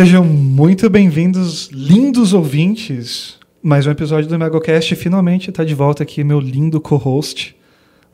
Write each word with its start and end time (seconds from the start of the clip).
Sejam 0.00 0.24
muito 0.24 0.88
bem-vindos, 0.88 1.68
lindos 1.70 2.32
ouvintes. 2.32 3.36
Mais 3.62 3.86
um 3.86 3.90
episódio 3.90 4.30
do 4.30 4.38
MegoCast. 4.38 4.96
Finalmente 4.96 5.50
está 5.50 5.62
de 5.62 5.74
volta 5.74 6.02
aqui 6.04 6.24
meu 6.24 6.40
lindo 6.40 6.80
co-host, 6.80 7.54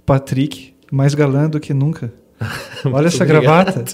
Patrick, 0.04 0.74
mais 0.90 1.14
galã 1.14 1.48
do 1.48 1.60
que 1.60 1.72
nunca. 1.72 2.12
Olha 2.92 3.06
essa 3.06 3.22
obrigado. 3.22 3.66
gravata. 3.66 3.84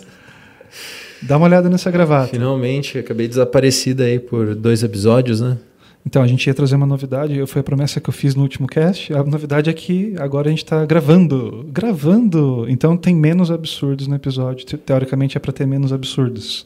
Dá 1.21 1.37
uma 1.37 1.45
olhada 1.45 1.69
nessa 1.69 1.91
gravata. 1.91 2.29
Finalmente, 2.29 2.97
acabei 2.97 3.29
desaparecida 3.29 4.05
aí 4.05 4.19
por 4.19 4.55
dois 4.55 4.83
episódios, 4.83 5.43
né? 5.43 5.59
Então, 6.07 6.23
a 6.23 6.27
gente 6.27 6.47
ia 6.47 6.55
trazer 6.55 6.77
uma 6.77 6.87
novidade. 6.87 7.45
Foi 7.47 7.61
a 7.61 7.63
promessa 7.63 8.01
que 8.01 8.09
eu 8.09 8.15
fiz 8.15 8.35
no 8.35 8.41
último 8.41 8.67
cast. 8.67 9.13
A 9.13 9.23
novidade 9.23 9.69
é 9.69 9.73
que 9.75 10.15
agora 10.19 10.47
a 10.49 10.51
gente 10.51 10.65
está 10.65 10.83
gravando. 10.87 11.69
Gravando! 11.71 12.65
Então 12.71 12.97
tem 12.97 13.15
menos 13.15 13.51
absurdos 13.51 14.07
no 14.07 14.15
episódio. 14.15 14.65
Te- 14.65 14.79
Teoricamente 14.79 15.37
é 15.37 15.41
para 15.41 15.53
ter 15.53 15.67
menos 15.67 15.93
absurdos. 15.93 16.65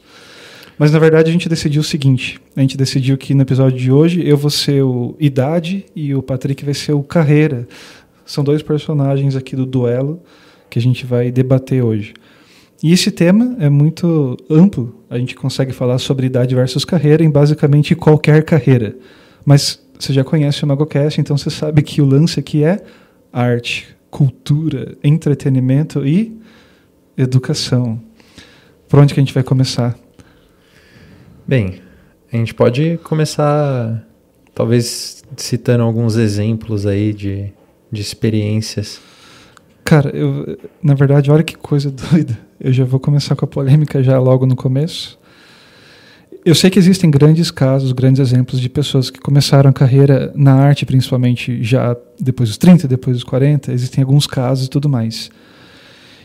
Mas 0.77 0.91
na 0.91 0.99
verdade 0.99 1.29
a 1.29 1.33
gente 1.33 1.49
decidiu 1.49 1.81
o 1.81 1.83
seguinte: 1.83 2.39
a 2.55 2.61
gente 2.61 2.77
decidiu 2.77 3.17
que 3.17 3.33
no 3.33 3.41
episódio 3.41 3.77
de 3.77 3.91
hoje 3.91 4.27
eu 4.27 4.37
vou 4.37 4.51
ser 4.51 4.83
o 4.83 5.15
Idade 5.19 5.85
e 5.95 6.13
o 6.13 6.21
Patrick 6.21 6.63
vai 6.63 6.73
ser 6.73 6.93
o 6.93 7.03
Carreira. 7.03 7.67
São 8.25 8.43
dois 8.43 8.61
personagens 8.61 9.35
aqui 9.35 9.55
do 9.55 9.65
duelo 9.65 10.21
que 10.69 10.77
a 10.77 10.81
gente 10.81 11.05
vai 11.05 11.31
debater 11.31 11.83
hoje. 11.83 12.13
E 12.83 12.91
esse 12.91 13.09
tema 13.09 13.55
é 13.59 13.69
muito 13.69 14.37
amplo. 14.49 15.03
A 15.09 15.17
gente 15.17 15.33
consegue 15.33 15.71
falar 15.71 15.97
sobre 15.97 16.27
idade 16.27 16.53
versus 16.53 16.85
carreira 16.85 17.23
em 17.23 17.29
basicamente 17.29 17.95
qualquer 17.95 18.43
carreira. 18.43 18.95
Mas 19.43 19.81
você 19.97 20.13
já 20.13 20.23
conhece 20.23 20.63
o 20.63 20.67
MagoCast, 20.67 21.19
então 21.19 21.37
você 21.37 21.49
sabe 21.49 21.81
que 21.81 22.01
o 22.01 22.05
lance 22.05 22.39
aqui 22.39 22.63
é 22.63 22.83
arte, 23.33 23.87
cultura, 24.11 24.95
entretenimento 25.03 26.05
e 26.05 26.37
educação. 27.17 27.99
Por 28.87 28.99
onde 28.99 29.13
que 29.13 29.19
a 29.19 29.23
gente 29.23 29.33
vai 29.33 29.43
começar? 29.43 29.97
Bem, 31.47 31.75
a 32.31 32.35
gente 32.35 32.53
pode 32.53 32.99
começar, 33.05 34.05
talvez, 34.53 35.23
citando 35.37 35.81
alguns 35.81 36.17
exemplos 36.17 36.85
aí 36.85 37.13
de, 37.13 37.53
de 37.89 38.01
experiências. 38.01 38.99
Cara, 39.85 40.09
eu, 40.09 40.57
na 40.83 40.93
verdade, 40.93 41.31
olha 41.31 41.43
que 41.43 41.55
coisa 41.55 41.89
doida. 42.11 42.37
Eu 42.59 42.73
já 42.73 42.83
vou 42.83 42.99
começar 42.99 43.33
com 43.37 43.45
a 43.45 43.47
polêmica 43.47 44.03
já 44.03 44.19
logo 44.19 44.45
no 44.45 44.57
começo. 44.57 45.17
Eu 46.43 46.53
sei 46.53 46.69
que 46.69 46.79
existem 46.79 47.09
grandes 47.09 47.49
casos, 47.49 47.93
grandes 47.93 48.19
exemplos 48.19 48.59
de 48.59 48.67
pessoas 48.67 49.09
que 49.09 49.19
começaram 49.21 49.69
a 49.69 49.73
carreira 49.73 50.33
na 50.35 50.53
arte, 50.53 50.85
principalmente 50.85 51.63
já 51.63 51.95
depois 52.19 52.49
dos 52.49 52.57
30, 52.57 52.89
depois 52.89 53.15
dos 53.15 53.23
40. 53.23 53.71
Existem 53.71 54.03
alguns 54.03 54.27
casos 54.27 54.65
e 54.65 54.69
tudo 54.69 54.89
mais. 54.89 55.29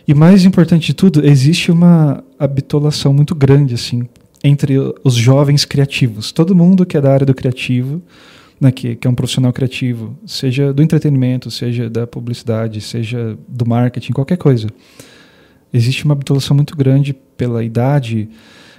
E 0.06 0.14
mais 0.14 0.44
importante 0.44 0.86
de 0.86 0.94
tudo, 0.94 1.24
existe 1.24 1.70
uma 1.70 2.24
habitolação 2.40 3.12
muito 3.14 3.36
grande 3.36 3.74
assim 3.74 4.08
entre 4.42 4.76
os 5.04 5.14
jovens 5.14 5.64
criativos. 5.64 6.32
Todo 6.32 6.54
mundo 6.54 6.84
que 6.84 6.96
é 6.96 7.00
da 7.00 7.12
área 7.12 7.26
do 7.26 7.34
criativo, 7.34 8.02
né, 8.60 8.70
que, 8.70 8.96
que 8.96 9.06
é 9.06 9.10
um 9.10 9.14
profissional 9.14 9.52
criativo, 9.52 10.16
seja 10.26 10.72
do 10.72 10.82
entretenimento, 10.82 11.50
seja 11.50 11.90
da 11.90 12.06
publicidade, 12.06 12.80
seja 12.80 13.36
do 13.48 13.66
marketing, 13.66 14.12
qualquer 14.12 14.36
coisa. 14.36 14.68
Existe 15.72 16.04
uma 16.04 16.12
habituação 16.12 16.56
muito 16.56 16.76
grande 16.76 17.14
pela 17.36 17.64
idade. 17.64 18.28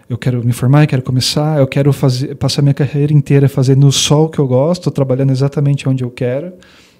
Eu 0.08 0.18
quero 0.18 0.46
me 0.46 0.54
formar, 0.54 0.84
eu 0.84 0.88
quero 0.88 1.02
começar, 1.02 1.60
eu 1.60 1.68
quero 1.68 1.92
fazer, 1.92 2.36
passar 2.36 2.62
minha 2.62 2.74
carreira 2.74 3.12
inteira 3.12 3.50
fazendo 3.50 3.92
só 3.92 4.26
o 4.26 4.30
que 4.30 4.40
eu 4.40 4.48
gosto, 4.48 4.92
trabalhando 4.92 5.32
exatamente 5.32 5.90
onde 5.90 6.04
eu 6.04 6.10
quero. 6.12 6.54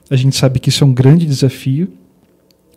A 0.10 0.16
gente 0.16 0.36
sabe 0.36 0.60
que 0.60 0.70
isso 0.70 0.84
é 0.84 0.88
um 0.88 0.94
grande 0.94 1.26
desafio. 1.26 1.90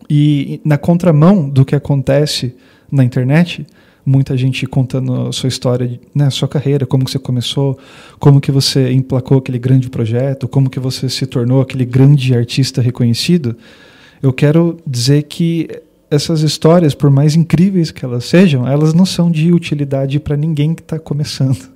E 0.08 0.60
na 0.64 0.78
contramão 0.78 1.48
do 1.48 1.64
que 1.64 1.74
acontece 1.74 2.54
na 2.90 3.02
internet, 3.02 3.66
muita 4.06 4.36
gente 4.36 4.64
contando 4.66 5.26
a 5.26 5.32
sua 5.32 5.48
história, 5.48 6.00
né, 6.14 6.30
sua 6.30 6.46
carreira, 6.46 6.86
como 6.86 7.04
que 7.04 7.10
você 7.10 7.18
começou, 7.18 7.76
como 8.20 8.40
que 8.40 8.52
você 8.52 8.92
emplacou 8.92 9.38
aquele 9.38 9.58
grande 9.58 9.90
projeto, 9.90 10.46
como 10.46 10.70
que 10.70 10.78
você 10.78 11.08
se 11.08 11.26
tornou 11.26 11.60
aquele 11.60 11.84
grande 11.84 12.32
artista 12.32 12.80
reconhecido. 12.80 13.56
Eu 14.22 14.32
quero 14.32 14.78
dizer 14.86 15.24
que 15.24 15.68
essas 16.08 16.42
histórias, 16.42 16.94
por 16.94 17.10
mais 17.10 17.34
incríveis 17.34 17.90
que 17.90 18.04
elas 18.04 18.24
sejam, 18.24 18.66
elas 18.66 18.94
não 18.94 19.04
são 19.04 19.28
de 19.28 19.52
utilidade 19.52 20.20
para 20.20 20.36
ninguém 20.36 20.72
que 20.72 20.82
está 20.82 21.00
começando 21.00 21.68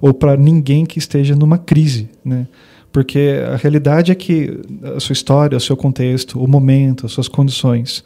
ou 0.00 0.12
para 0.12 0.36
ninguém 0.36 0.84
que 0.84 0.98
esteja 0.98 1.34
numa 1.34 1.56
crise, 1.56 2.08
né? 2.24 2.46
Porque 2.90 3.40
a 3.46 3.56
realidade 3.56 4.10
é 4.10 4.14
que 4.14 4.60
a 4.96 4.98
sua 4.98 5.12
história, 5.12 5.56
o 5.56 5.60
seu 5.60 5.76
contexto, 5.76 6.42
o 6.42 6.48
momento, 6.48 7.06
as 7.06 7.12
suas 7.12 7.28
condições, 7.28 8.02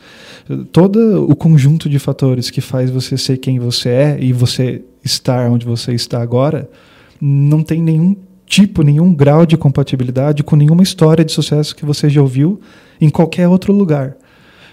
todo 0.72 1.24
o 1.30 1.36
conjunto 1.36 1.88
de 1.88 1.98
fatores 1.98 2.50
que 2.50 2.60
faz 2.60 2.90
você 2.90 3.16
ser 3.16 3.38
quem 3.38 3.58
você 3.58 3.88
é 3.88 4.18
e 4.20 4.32
você 4.32 4.82
estar 5.04 5.50
onde 5.50 5.64
você 5.64 5.92
está 5.92 6.20
agora, 6.20 6.68
não 7.20 7.62
tem 7.62 7.80
nenhum 7.80 8.16
tipo, 8.44 8.82
nenhum 8.82 9.14
grau 9.14 9.46
de 9.46 9.56
compatibilidade 9.56 10.42
com 10.42 10.56
nenhuma 10.56 10.82
história 10.82 11.24
de 11.24 11.32
sucesso 11.32 11.74
que 11.74 11.86
você 11.86 12.10
já 12.10 12.20
ouviu 12.20 12.60
em 13.00 13.08
qualquer 13.08 13.48
outro 13.48 13.72
lugar. 13.72 14.16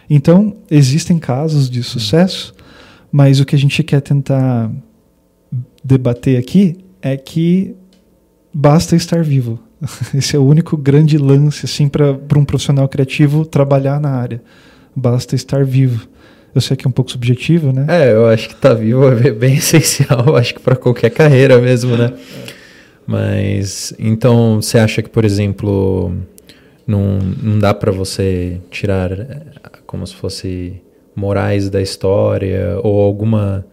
Então, 0.10 0.58
existem 0.70 1.18
casos 1.18 1.70
de 1.70 1.82
sucesso, 1.84 2.54
mas 3.12 3.40
o 3.40 3.46
que 3.46 3.56
a 3.56 3.60
gente 3.60 3.82
quer 3.84 4.02
tentar 4.02 4.70
debater 5.82 6.38
aqui 6.38 6.78
é 7.02 7.16
que 7.16 7.74
basta 8.54 8.96
estar 8.96 9.24
vivo. 9.24 9.60
Esse 10.14 10.36
é 10.36 10.40
o 10.40 10.44
único 10.44 10.76
grande 10.76 11.18
lance 11.18 11.66
assim 11.66 11.88
para 11.88 12.38
um 12.38 12.46
profissional 12.46 12.88
criativo 12.88 13.46
trabalhar 13.46 14.00
na 14.00 14.10
área. 14.10 14.42
Basta 14.96 15.36
estar 15.36 15.64
vivo. 15.64 16.08
Eu 16.54 16.62
sei 16.62 16.76
que 16.76 16.86
é 16.86 16.90
um 16.90 16.92
pouco 16.92 17.12
subjetivo, 17.12 17.72
né? 17.72 17.86
É, 17.88 18.12
eu 18.12 18.26
acho 18.26 18.50
que 18.50 18.56
tá 18.56 18.74
vivo 18.74 19.08
é 19.08 19.32
bem 19.32 19.56
essencial, 19.58 20.36
acho 20.36 20.56
que 20.56 20.60
para 20.60 20.76
qualquer 20.76 21.12
carreira 21.12 21.60
mesmo, 21.60 21.96
né? 21.96 22.14
Mas, 23.06 23.94
então, 23.98 24.62
você 24.62 24.78
acha 24.78 25.02
que, 25.02 25.10
por 25.10 25.26
exemplo, 25.26 26.14
não, 26.86 27.20
não 27.20 27.58
dá 27.58 27.74
para 27.74 27.92
você 27.92 28.60
tirar 28.70 29.12
como 29.86 30.06
se 30.06 30.16
fosse 30.16 30.82
morais 31.16 31.70
da 31.70 31.82
história 31.82 32.80
ou 32.84 33.02
alguma 33.02 33.66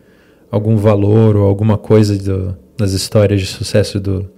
algum 0.50 0.76
valor 0.76 1.36
ou 1.36 1.46
alguma 1.46 1.76
coisa 1.76 2.16
do, 2.16 2.56
das 2.78 2.92
histórias 2.92 3.40
de 3.40 3.46
sucesso 3.46 4.00
do, 4.00 4.30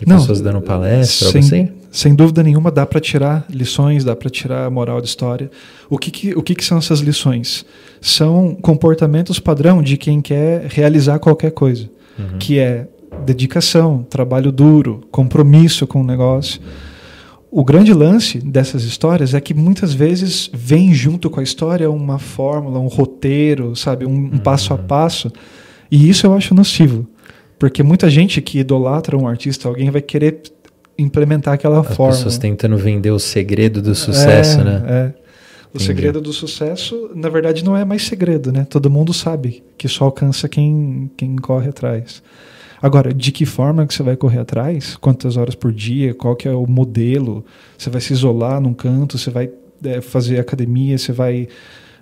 de 0.00 0.06
Não, 0.06 0.18
pessoas 0.18 0.40
dando 0.40 0.60
palestra, 0.60 1.30
sem, 1.30 1.40
assim? 1.40 1.68
sem 1.90 2.14
dúvida 2.14 2.42
nenhuma 2.42 2.70
dá 2.70 2.84
para 2.86 3.00
tirar 3.00 3.44
lições, 3.50 4.04
dá 4.04 4.14
para 4.14 4.28
tirar 4.30 4.70
moral 4.70 5.00
de 5.00 5.08
história. 5.08 5.50
O 5.88 5.98
que, 5.98 6.10
que, 6.10 6.34
o 6.34 6.42
que, 6.42 6.54
que 6.54 6.64
são 6.64 6.78
essas 6.78 7.00
lições? 7.00 7.64
São 8.00 8.54
comportamentos 8.54 9.38
padrão 9.38 9.82
de 9.82 9.96
quem 9.96 10.20
quer 10.20 10.66
realizar 10.68 11.18
qualquer 11.18 11.50
coisa, 11.52 11.88
Uhum. 12.18 12.38
que 12.38 12.58
é 12.58 12.88
dedicação, 13.24 14.06
trabalho 14.08 14.50
duro, 14.50 15.02
compromisso 15.10 15.86
com 15.86 16.00
o 16.00 16.04
negócio. 16.04 16.60
O 17.50 17.64
grande 17.64 17.92
lance 17.94 18.38
dessas 18.38 18.84
histórias 18.84 19.32
é 19.32 19.40
que 19.40 19.54
muitas 19.54 19.94
vezes 19.94 20.50
vem 20.52 20.92
junto 20.92 21.30
com 21.30 21.40
a 21.40 21.42
história 21.42 21.90
uma 21.90 22.18
fórmula, 22.18 22.78
um 22.78 22.86
roteiro, 22.88 23.74
sabe, 23.76 24.04
um, 24.04 24.30
um 24.34 24.38
passo 24.38 24.74
a 24.74 24.78
passo. 24.78 25.30
E 25.90 26.08
isso 26.08 26.26
eu 26.26 26.34
acho 26.34 26.54
nocivo. 26.54 27.06
Porque 27.58 27.82
muita 27.82 28.08
gente 28.10 28.40
que 28.40 28.58
idolatra 28.58 29.16
um 29.16 29.26
artista, 29.26 29.68
alguém 29.68 29.90
vai 29.90 30.02
querer 30.02 30.42
implementar 30.98 31.54
aquela 31.54 31.80
As 31.80 31.86
fórmula. 31.94 32.16
pessoas 32.16 32.38
tentando 32.38 32.76
vender 32.76 33.10
o 33.10 33.18
segredo 33.18 33.80
do 33.82 33.94
sucesso, 33.94 34.60
É, 34.60 34.64
né? 34.64 34.82
é. 34.86 35.26
O 35.66 35.76
Entendi. 35.76 35.84
segredo 35.84 36.20
do 36.22 36.32
sucesso, 36.32 37.10
na 37.14 37.28
verdade, 37.28 37.62
não 37.62 37.76
é 37.76 37.84
mais 37.84 38.06
segredo, 38.06 38.50
né? 38.50 38.64
Todo 38.68 38.88
mundo 38.90 39.12
sabe 39.12 39.62
que 39.76 39.88
só 39.88 40.04
alcança 40.04 40.48
quem, 40.48 41.10
quem 41.16 41.36
corre 41.36 41.68
atrás. 41.68 42.22
Agora, 42.80 43.12
de 43.12 43.30
que 43.32 43.44
forma 43.44 43.86
que 43.86 43.92
você 43.92 44.02
vai 44.02 44.16
correr 44.16 44.38
atrás? 44.38 44.96
Quantas 44.96 45.36
horas 45.36 45.54
por 45.54 45.72
dia? 45.72 46.14
Qual 46.14 46.34
que 46.36 46.48
é 46.48 46.52
o 46.52 46.66
modelo? 46.66 47.44
Você 47.76 47.90
vai 47.90 48.00
se 48.00 48.12
isolar 48.12 48.60
num 48.60 48.72
canto? 48.72 49.18
Você 49.18 49.30
vai 49.30 49.50
é, 49.84 50.00
fazer 50.00 50.38
academia? 50.38 50.96
Você 50.96 51.12
vai 51.12 51.48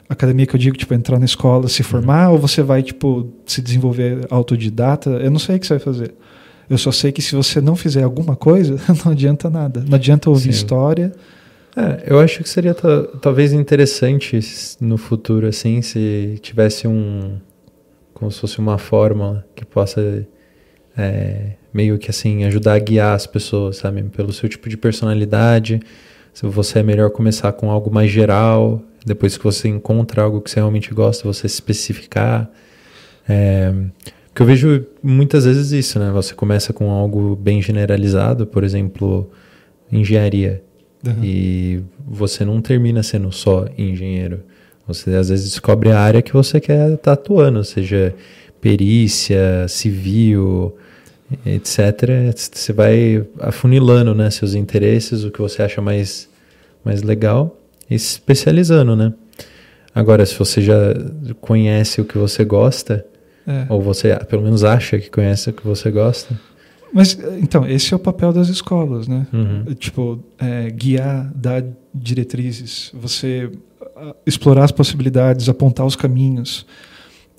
academia 0.09 0.47
que 0.47 0.55
eu 0.55 0.59
digo, 0.61 0.77
tipo, 0.77 0.93
entrar 0.95 1.19
na 1.19 1.25
escola, 1.25 1.69
se 1.69 1.83
formar, 1.83 2.31
ou 2.31 2.39
você 2.39 2.63
vai, 2.63 2.83
tipo, 2.83 3.33
se 3.47 3.63
desenvolver 3.63 4.27
autodidata? 4.31 5.11
Eu 5.11 5.31
não 5.31 5.39
sei 5.39 5.57
o 5.57 5.61
que 5.61 5.67
você 5.67 5.75
vai 5.75 5.83
fazer. 5.85 6.15
Eu 6.69 6.79
só 6.79 6.91
sei 6.93 7.13
que 7.13 7.21
se 7.23 7.35
você 7.35 7.61
não 7.61 7.77
fizer 7.77 8.03
alguma 8.03 8.37
coisa, 8.37 8.77
não 9.05 9.13
adianta 9.13 9.49
nada. 9.51 9.85
Não 9.87 9.97
adianta 9.97 10.31
ouvir 10.31 10.45
Sim. 10.45 10.51
história. 10.51 11.13
É, 11.77 12.05
eu 12.07 12.21
acho 12.21 12.43
que 12.43 12.49
seria 12.49 12.73
ta- 12.75 13.03
talvez 13.21 13.53
interessante 13.53 14.39
no 14.81 14.97
futuro, 14.97 15.47
assim, 15.47 15.83
se 15.83 16.39
tivesse 16.41 16.87
um. 16.87 17.37
como 18.13 18.31
se 18.31 18.41
fosse 18.41 18.59
uma 18.61 18.79
fórmula 18.79 19.45
que 19.57 19.65
possa 19.65 20.25
é, 20.97 21.53
meio 21.73 21.99
que 21.99 22.09
assim 22.11 22.45
ajudar 22.45 22.75
a 22.75 22.79
guiar 22.79 23.15
as 23.15 23.27
pessoas, 23.27 23.79
sabe? 23.79 24.03
Pelo 24.05 24.33
seu 24.33 24.49
tipo 24.49 24.69
de 24.69 24.77
personalidade. 24.77 25.81
Se 26.33 26.47
você 26.47 26.79
é 26.79 26.83
melhor 26.83 27.11
começar 27.11 27.53
com 27.53 27.71
algo 27.71 27.93
mais 27.93 28.11
geral, 28.11 28.81
depois 29.05 29.37
que 29.37 29.45
você 29.45 29.69
encontra 29.69 30.23
algo 30.23 30.41
que 30.41 30.51
você 30.51 30.57
realmente 30.61 30.93
gosta, 30.95 31.25
você 31.25 31.47
especificar. 31.47 32.51
É, 33.29 33.73
porque 34.29 34.43
eu 34.43 34.47
vejo 34.47 34.87
muitas 35.03 35.45
vezes 35.45 35.73
isso, 35.73 35.99
né? 35.99 36.11
Você 36.11 36.35
começa 36.35 36.73
com 36.73 36.91
algo 36.91 37.37
bem 37.37 37.61
generalizado, 37.61 38.47
por 38.47 38.65
exemplo, 38.65 39.31
engenharia. 39.93 40.63
Uhum. 41.07 41.23
E 41.23 41.83
você 42.07 42.45
não 42.45 42.61
termina 42.61 43.03
sendo 43.03 43.31
só 43.31 43.67
engenheiro. 43.77 44.41
Você 44.89 45.15
às 45.15 45.29
vezes 45.29 45.51
descobre 45.51 45.91
a 45.91 46.01
área 46.01 46.23
que 46.23 46.33
você 46.33 46.61
quer 46.61 46.93
estar 46.93 47.13
atuando, 47.13 47.63
seja 47.63 48.15
perícia, 48.61 49.67
civil, 49.69 50.75
etc. 51.45 52.35
Você 52.35 52.73
vai 52.73 53.25
afunilando, 53.39 54.15
né, 54.15 54.31
seus 54.31 54.55
interesses, 54.55 55.25
o 55.25 55.31
que 55.31 55.41
você 55.41 55.63
acha 55.63 55.81
mais, 55.81 56.29
mais 56.85 57.03
legal 57.03 57.57
especializando, 57.95 58.97
né? 58.97 59.13
Agora, 59.95 60.27
se 60.27 60.37
você 60.37 60.61
já 60.61 60.95
conhece 61.41 62.01
o 62.01 62.05
que 62.05 62.19
você 62.19 62.45
gosta, 62.45 63.07
é. 63.47 63.67
ou 63.69 63.81
você 63.81 64.17
pelo 64.29 64.43
menos 64.43 64.65
acha 64.65 64.99
que 64.99 65.09
conhece 65.09 65.51
o 65.51 65.53
que 65.53 65.65
você 65.65 65.91
gosta. 65.91 66.39
Mas, 66.93 67.19
então, 67.41 67.67
esse 67.67 67.93
é 67.93 67.97
o 67.97 68.01
papel 68.01 68.33
das 68.33 68.49
escolas, 68.49 69.09
né? 69.09 69.27
Uhum. 69.33 69.75
Tipo, 69.75 70.23
é, 70.39 70.71
guiar, 70.71 71.31
dar 71.35 71.65
diretrizes, 71.93 72.93
você 72.95 73.51
explorar 74.27 74.65
as 74.65 74.73
possibilidades, 74.73 75.49
apontar 75.49 75.87
os 75.87 75.97
caminhos. 75.97 76.67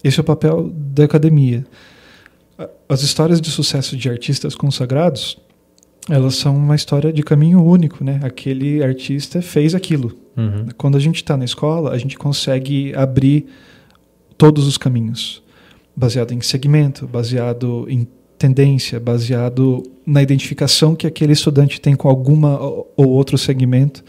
Esse 0.03 0.19
é 0.19 0.21
o 0.21 0.25
papel 0.25 0.71
da 0.73 1.05
academia. 1.05 1.65
As 2.87 3.01
histórias 3.01 3.41
de 3.41 3.49
sucesso 3.49 3.97
de 3.97 4.09
artistas 4.09 4.55
consagrados, 4.55 5.37
elas 6.09 6.35
são 6.35 6.55
uma 6.55 6.75
história 6.75 7.11
de 7.11 7.23
caminho 7.23 7.63
único, 7.63 8.03
né? 8.03 8.19
Aquele 8.23 8.83
artista 8.83 9.41
fez 9.41 9.73
aquilo. 9.73 10.17
Uhum. 10.37 10.67
Quando 10.77 10.97
a 10.97 10.99
gente 10.99 11.17
está 11.17 11.35
na 11.35 11.45
escola, 11.45 11.91
a 11.91 11.97
gente 11.97 12.17
consegue 12.17 12.93
abrir 12.95 13.47
todos 14.37 14.67
os 14.67 14.77
caminhos, 14.77 15.41
baseado 15.95 16.33
em 16.33 16.41
segmento, 16.41 17.07
baseado 17.07 17.85
em 17.89 18.07
tendência, 18.37 18.99
baseado 18.99 19.81
na 20.05 20.21
identificação 20.21 20.95
que 20.95 21.07
aquele 21.07 21.33
estudante 21.33 21.79
tem 21.79 21.95
com 21.95 22.07
alguma 22.07 22.59
ou 22.59 23.09
outro 23.09 23.37
segmento. 23.37 24.03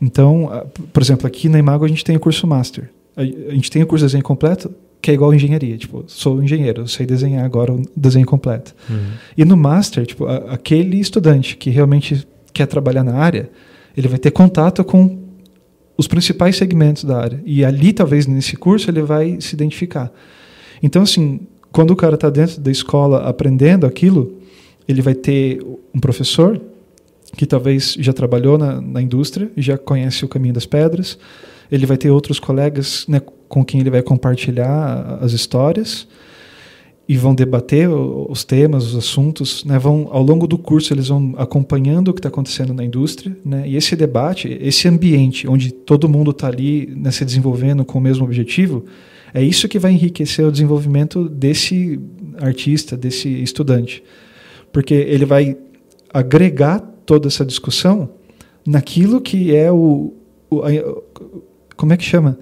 Então, 0.00 0.48
por 0.92 1.02
exemplo, 1.02 1.26
aqui 1.26 1.48
na 1.48 1.58
Imago 1.58 1.84
a 1.84 1.88
gente 1.88 2.04
tem 2.04 2.16
o 2.16 2.20
curso 2.20 2.46
Master. 2.46 2.90
A 3.16 3.24
gente 3.24 3.70
tem 3.70 3.82
o 3.82 3.86
curso 3.86 4.04
de 4.04 4.06
desenho 4.06 4.24
completo, 4.24 4.72
que 5.00 5.10
é 5.10 5.14
igual 5.14 5.32
engenharia. 5.34 5.76
Tipo, 5.76 6.04
sou 6.06 6.42
engenheiro, 6.42 6.86
sei 6.86 7.06
desenhar 7.06 7.44
agora 7.44 7.72
o 7.72 7.82
desenho 7.96 8.26
completo. 8.26 8.74
Uhum. 8.88 9.12
E 9.36 9.44
no 9.44 9.56
Master, 9.56 10.06
tipo, 10.06 10.26
aquele 10.26 10.98
estudante 10.98 11.56
que 11.56 11.70
realmente 11.70 12.26
quer 12.52 12.66
trabalhar 12.66 13.04
na 13.04 13.14
área, 13.14 13.50
ele 13.96 14.08
vai 14.08 14.18
ter 14.18 14.30
contato 14.30 14.84
com 14.84 15.18
os 15.96 16.06
principais 16.06 16.56
segmentos 16.56 17.04
da 17.04 17.18
área. 17.18 17.42
E 17.44 17.64
ali, 17.64 17.92
talvez, 17.92 18.26
nesse 18.26 18.56
curso, 18.56 18.90
ele 18.90 19.02
vai 19.02 19.40
se 19.40 19.54
identificar. 19.54 20.10
Então, 20.82 21.02
assim, 21.02 21.40
quando 21.72 21.90
o 21.90 21.96
cara 21.96 22.14
está 22.14 22.30
dentro 22.30 22.60
da 22.60 22.70
escola 22.70 23.28
aprendendo 23.28 23.86
aquilo, 23.86 24.38
ele 24.88 25.02
vai 25.02 25.14
ter 25.14 25.62
um 25.94 26.00
professor 26.00 26.60
que 27.36 27.46
talvez 27.46 27.96
já 27.98 28.12
trabalhou 28.12 28.58
na, 28.58 28.80
na 28.80 29.00
indústria 29.00 29.50
já 29.56 29.78
conhece 29.78 30.24
o 30.24 30.28
caminho 30.28 30.54
das 30.54 30.66
pedras. 30.66 31.18
Ele 31.70 31.86
vai 31.86 31.96
ter 31.96 32.10
outros 32.10 32.38
colegas 32.40 33.04
né, 33.08 33.20
com 33.48 33.64
quem 33.64 33.80
ele 33.80 33.90
vai 33.90 34.02
compartilhar 34.02 35.18
as 35.20 35.32
histórias 35.32 36.06
e 37.08 37.16
vão 37.16 37.34
debater 37.34 37.88
os 37.88 38.44
temas, 38.44 38.86
os 38.86 38.96
assuntos, 38.96 39.64
né? 39.64 39.76
vão 39.80 40.08
ao 40.12 40.22
longo 40.22 40.46
do 40.46 40.56
curso 40.56 40.94
eles 40.94 41.08
vão 41.08 41.34
acompanhando 41.36 42.08
o 42.08 42.14
que 42.14 42.20
está 42.20 42.28
acontecendo 42.28 42.72
na 42.72 42.84
indústria, 42.84 43.36
né? 43.44 43.64
E 43.66 43.74
esse 43.74 43.96
debate, 43.96 44.56
esse 44.60 44.86
ambiente 44.86 45.48
onde 45.48 45.72
todo 45.72 46.08
mundo 46.08 46.30
está 46.30 46.46
ali 46.46 46.92
né, 46.96 47.10
se 47.10 47.24
desenvolvendo 47.24 47.84
com 47.84 47.98
o 47.98 48.00
mesmo 48.00 48.24
objetivo, 48.24 48.84
é 49.34 49.42
isso 49.42 49.68
que 49.68 49.76
vai 49.76 49.90
enriquecer 49.90 50.46
o 50.46 50.52
desenvolvimento 50.52 51.28
desse 51.28 51.98
artista, 52.38 52.96
desse 52.96 53.28
estudante. 53.42 54.04
Porque 54.72 54.94
ele 54.94 55.24
vai 55.24 55.56
agregar 56.12 56.78
toda 57.04 57.28
essa 57.28 57.44
discussão 57.44 58.08
naquilo 58.66 59.20
que 59.20 59.54
é 59.54 59.70
o. 59.70 60.14
o 60.48 60.62
a, 60.62 60.68
como 61.80 61.94
é 61.94 61.96
que 61.96 62.04
chama? 62.04 62.38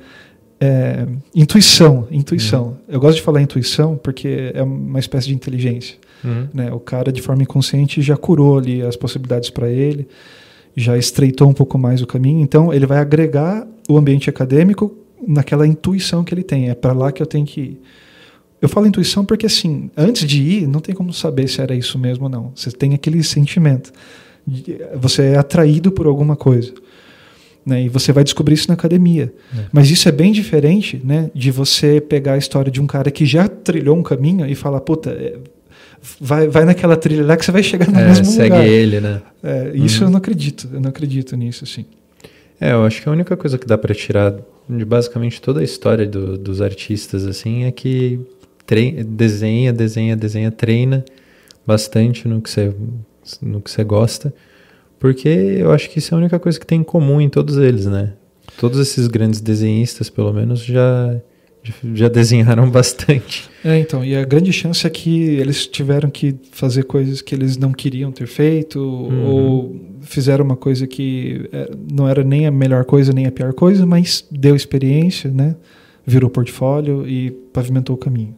É, 0.61 1.07
intuição, 1.33 2.09
intuição. 2.11 2.65
Uhum. 2.65 2.77
Eu 2.89 2.99
gosto 2.99 3.19
de 3.19 3.23
falar 3.23 3.41
intuição 3.41 3.97
porque 3.97 4.51
é 4.53 4.61
uma 4.65 4.99
espécie 4.99 5.29
de 5.29 5.35
inteligência. 5.35 5.95
Uhum. 6.25 6.49
Né? 6.53 6.73
O 6.73 6.81
cara, 6.81 7.13
de 7.13 7.23
forma 7.23 7.45
inconsciente, 7.45 8.03
já 8.03 8.17
curou 8.17 8.59
ali 8.59 8.83
as 8.83 8.97
possibilidades 8.97 9.49
para 9.49 9.71
ele, 9.71 10.09
já 10.77 10.99
estreitou 10.99 11.49
um 11.49 11.53
pouco 11.53 11.79
mais 11.79 12.03
o 12.03 12.07
caminho. 12.07 12.41
Então, 12.41 12.75
ele 12.75 12.85
vai 12.85 12.99
agregar 12.99 13.65
o 13.89 13.97
ambiente 13.97 14.29
acadêmico 14.29 14.93
naquela 15.25 15.65
intuição 15.65 16.25
que 16.25 16.35
ele 16.35 16.43
tem. 16.43 16.69
É 16.69 16.75
para 16.75 16.93
lá 16.93 17.13
que 17.13 17.23
eu 17.23 17.27
tenho 17.27 17.47
que 17.47 17.61
ir. 17.61 17.81
Eu 18.61 18.69
falo 18.69 18.89
intuição 18.89 19.25
porque, 19.25 19.47
assim, 19.47 19.89
antes 19.97 20.27
de 20.27 20.43
ir, 20.43 20.67
não 20.67 20.81
tem 20.81 20.93
como 20.93 21.13
saber 21.13 21.47
se 21.47 21.61
era 21.61 21.77
isso 21.77 21.97
mesmo 21.97 22.25
ou 22.25 22.31
não. 22.31 22.51
Você 22.57 22.73
tem 22.73 22.93
aquele 22.93 23.23
sentimento. 23.23 23.93
Você 24.97 25.23
é 25.23 25.39
atraído 25.39 25.93
por 25.93 26.09
alguma 26.09 26.35
coisa. 26.35 26.75
Né? 27.69 27.83
E 27.83 27.89
você 27.91 28.15
vai 28.15 28.25
descobrir 28.25 28.55
isso 28.55 28.67
na 28.69 28.75
academia. 28.75 29.31
É. 29.55 29.65
Mas 29.71 29.91
isso 29.91 30.09
é 30.09 30.13
bem 30.13 30.33
diferente 30.33 30.99
né, 31.05 31.31
de 31.35 31.51
você 31.51 32.01
pegar 32.01 32.33
a 32.33 32.39
história 32.39 32.73
de 32.73 32.81
um 32.81 32.87
cara 32.87 33.11
que 33.11 33.27
já 33.27 33.47
trilhou 33.47 33.95
um 33.95 34.03
caminho 34.03 34.47
e 34.47 34.55
falar, 34.55 34.81
puta, 34.81 35.11
é, 35.11 35.37
vai, 36.19 36.49
vai 36.49 36.65
naquela 36.65 36.97
trilha 36.97 37.23
lá 37.23 37.37
que 37.37 37.45
você 37.45 37.53
vai 37.53 37.63
chegar 37.63 37.91
no 37.91 37.99
é, 37.99 38.07
mesmo 38.07 38.25
segue 38.25 38.43
lugar. 38.45 38.63
Segue 38.63 38.73
ele, 38.73 39.01
né? 39.01 39.21
É, 39.43 39.73
isso 39.75 40.01
uhum. 40.01 40.07
eu 40.07 40.11
não 40.13 40.19
acredito. 40.19 40.67
Eu 40.73 40.81
não 40.81 40.89
acredito 40.89 41.37
nisso, 41.37 41.65
assim. 41.65 41.85
É, 42.59 42.73
eu 42.73 42.85
acho 42.87 43.03
que 43.03 43.09
a 43.09 43.13
única 43.13 43.37
coisa 43.37 43.59
que 43.59 43.67
dá 43.67 43.77
para 43.77 43.95
tirar 43.95 44.35
de 44.67 44.85
basicamente 44.87 45.41
toda 45.41 45.61
a 45.61 45.65
história 45.65 46.07
do, 46.07 46.39
dos 46.39 46.63
artistas 46.63 47.27
assim 47.27 47.65
é 47.65 47.71
que 47.71 48.19
treina, 48.67 49.05
desenha, 49.05 49.73
desenha, 49.75 50.17
desenha, 50.17 50.51
treina 50.51 51.05
bastante 51.67 52.27
no 52.27 52.41
que 52.41 52.51
você 52.51 52.73
no 53.43 53.61
que 53.61 53.71
você 53.71 53.85
gosta, 53.85 54.33
porque 54.99 55.29
eu 55.29 55.73
acho 55.73 55.89
que 55.91 55.99
isso 55.99 56.15
é 56.15 56.17
a 56.17 56.21
única 56.21 56.39
coisa 56.39 56.59
que 56.59 56.67
tem 56.67 56.81
em 56.81 56.85
comum 56.85 57.21
em 57.21 57.29
todos 57.29 57.57
eles, 57.57 57.87
né? 57.87 58.15
Todos 58.59 58.79
esses 58.81 59.07
grandes 59.07 59.41
desenhistas, 59.41 60.11
pelo 60.11 60.33
menos, 60.33 60.65
já 60.65 61.21
já 61.95 62.09
desenharam 62.09 62.69
bastante. 62.71 63.49
É, 63.65 63.79
então, 63.79 64.05
e 64.05 64.17
a 64.17 64.25
grande 64.25 64.53
chance 64.53 64.87
é 64.87 64.91
que 64.91 65.37
eles 65.37 65.67
tiveram 65.67 66.11
que 66.11 66.35
fazer 66.53 66.85
coisas 66.85 67.21
que 67.21 67.35
eles 67.35 67.57
não 67.57 67.73
queriam 67.73 68.11
ter 68.11 68.27
feito, 68.27 68.81
uhum. 68.81 69.27
ou 69.27 69.77
fizeram 70.03 70.45
uma 70.45 70.57
coisa 70.57 70.87
que 70.87 71.49
é, 71.53 71.71
não 71.93 72.09
era 72.09 72.25
nem 72.25 72.47
a 72.47 72.51
melhor 72.51 72.85
coisa 72.85 73.13
nem 73.13 73.27
a 73.27 73.33
pior 73.33 73.53
coisa, 73.53 73.85
mas 73.85 74.27
deu 74.31 74.57
experiência, 74.57 75.31
né? 75.31 75.57
Virou 76.07 76.31
portfólio 76.31 77.07
e 77.07 77.31
pavimentou 77.53 77.95
o 77.95 77.99
caminho. 77.99 78.35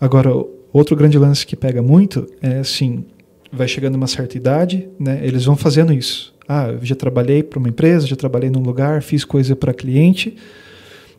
Agora, 0.00 0.30
outro 0.72 0.94
grande 0.94 1.18
lance 1.18 1.46
que 1.46 1.56
pega 1.56 1.82
muito 1.82 2.26
é 2.42 2.58
assim, 2.58 3.04
vai 3.52 3.66
chegando 3.66 3.94
uma 3.94 4.06
certa 4.06 4.36
idade, 4.36 4.88
né? 4.98 5.20
Eles 5.22 5.44
vão 5.44 5.56
fazendo 5.56 5.92
isso. 5.92 6.34
Ah, 6.46 6.68
eu 6.68 6.84
já 6.84 6.94
trabalhei 6.94 7.42
para 7.42 7.58
uma 7.58 7.68
empresa, 7.68 8.06
já 8.06 8.16
trabalhei 8.16 8.50
num 8.50 8.62
lugar, 8.62 9.02
fiz 9.02 9.24
coisa 9.24 9.54
para 9.54 9.74
cliente 9.74 10.36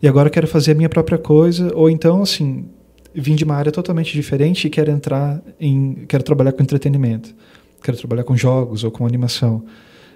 e 0.02 0.08
agora 0.08 0.30
quero 0.30 0.48
fazer 0.48 0.72
a 0.72 0.76
minha 0.76 0.90
própria 0.90 1.18
coisa, 1.18 1.72
ou 1.76 1.90
então 1.90 2.22
assim, 2.22 2.66
vim 3.14 3.36
de 3.36 3.44
uma 3.44 3.56
área 3.56 3.72
totalmente 3.72 4.14
diferente 4.14 4.66
e 4.66 4.70
quero 4.70 4.90
entrar 4.90 5.42
em, 5.60 6.06
quero 6.08 6.24
trabalhar 6.24 6.54
com 6.54 6.64
entretenimento, 6.64 7.36
quero 7.84 7.98
trabalhar 7.98 8.24
com 8.24 8.36
jogos 8.36 8.84
ou 8.84 8.92
com 8.92 9.06
animação. 9.06 9.64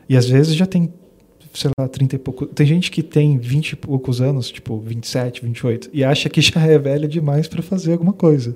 E 0.08 0.18
às 0.18 0.28
vezes 0.28 0.56
já 0.56 0.66
tem, 0.66 0.92
sei 1.54 1.70
lá, 1.78 1.88
30 1.88 2.16
e 2.16 2.20
pouco, 2.20 2.46
tem 2.48 2.66
gente 2.66 2.90
que 2.90 3.04
tem 3.04 3.38
20 3.38 3.72
e 3.72 3.76
poucos 3.76 4.20
anos, 4.22 4.50
tipo 4.50 4.80
27, 4.80 5.44
28, 5.44 5.90
e 5.94 6.04
acha 6.04 6.30
que 6.30 6.42
já 6.42 6.62
é 6.62 6.78
velha 6.80 7.08
demais 7.08 7.48
para 7.48 7.62
fazer 7.62 7.92
alguma 7.92 8.14
coisa 8.14 8.56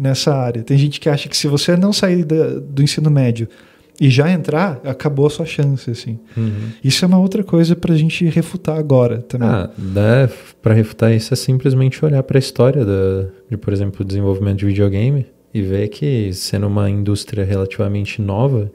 nessa 0.00 0.34
área. 0.34 0.62
Tem 0.62 0.78
gente 0.78 0.98
que 0.98 1.10
acha 1.10 1.28
que 1.28 1.36
se 1.36 1.46
você 1.46 1.76
não 1.76 1.92
sair 1.92 2.24
da, 2.24 2.58
do 2.58 2.82
ensino 2.82 3.10
médio 3.10 3.46
e 4.00 4.08
já 4.08 4.30
entrar, 4.32 4.80
acabou 4.82 5.26
a 5.26 5.30
sua 5.30 5.44
chance, 5.44 5.90
assim. 5.90 6.18
Uhum. 6.34 6.70
Isso 6.82 7.04
é 7.04 7.08
uma 7.08 7.18
outra 7.18 7.44
coisa 7.44 7.76
para 7.76 7.92
a 7.92 7.96
gente 7.96 8.24
refutar 8.24 8.78
agora 8.78 9.18
também. 9.18 9.46
Ah, 9.46 9.70
para 10.62 10.72
refutar 10.72 11.12
isso 11.12 11.34
é 11.34 11.36
simplesmente 11.36 12.02
olhar 12.02 12.22
para 12.22 12.38
a 12.38 12.40
história 12.40 12.82
da, 12.82 13.26
de, 13.50 13.58
por 13.58 13.74
exemplo, 13.74 14.00
o 14.00 14.04
desenvolvimento 14.04 14.60
de 14.60 14.66
videogame 14.66 15.26
e 15.52 15.60
ver 15.60 15.88
que, 15.88 16.32
sendo 16.32 16.66
uma 16.66 16.88
indústria 16.88 17.44
relativamente 17.44 18.22
nova, 18.22 18.72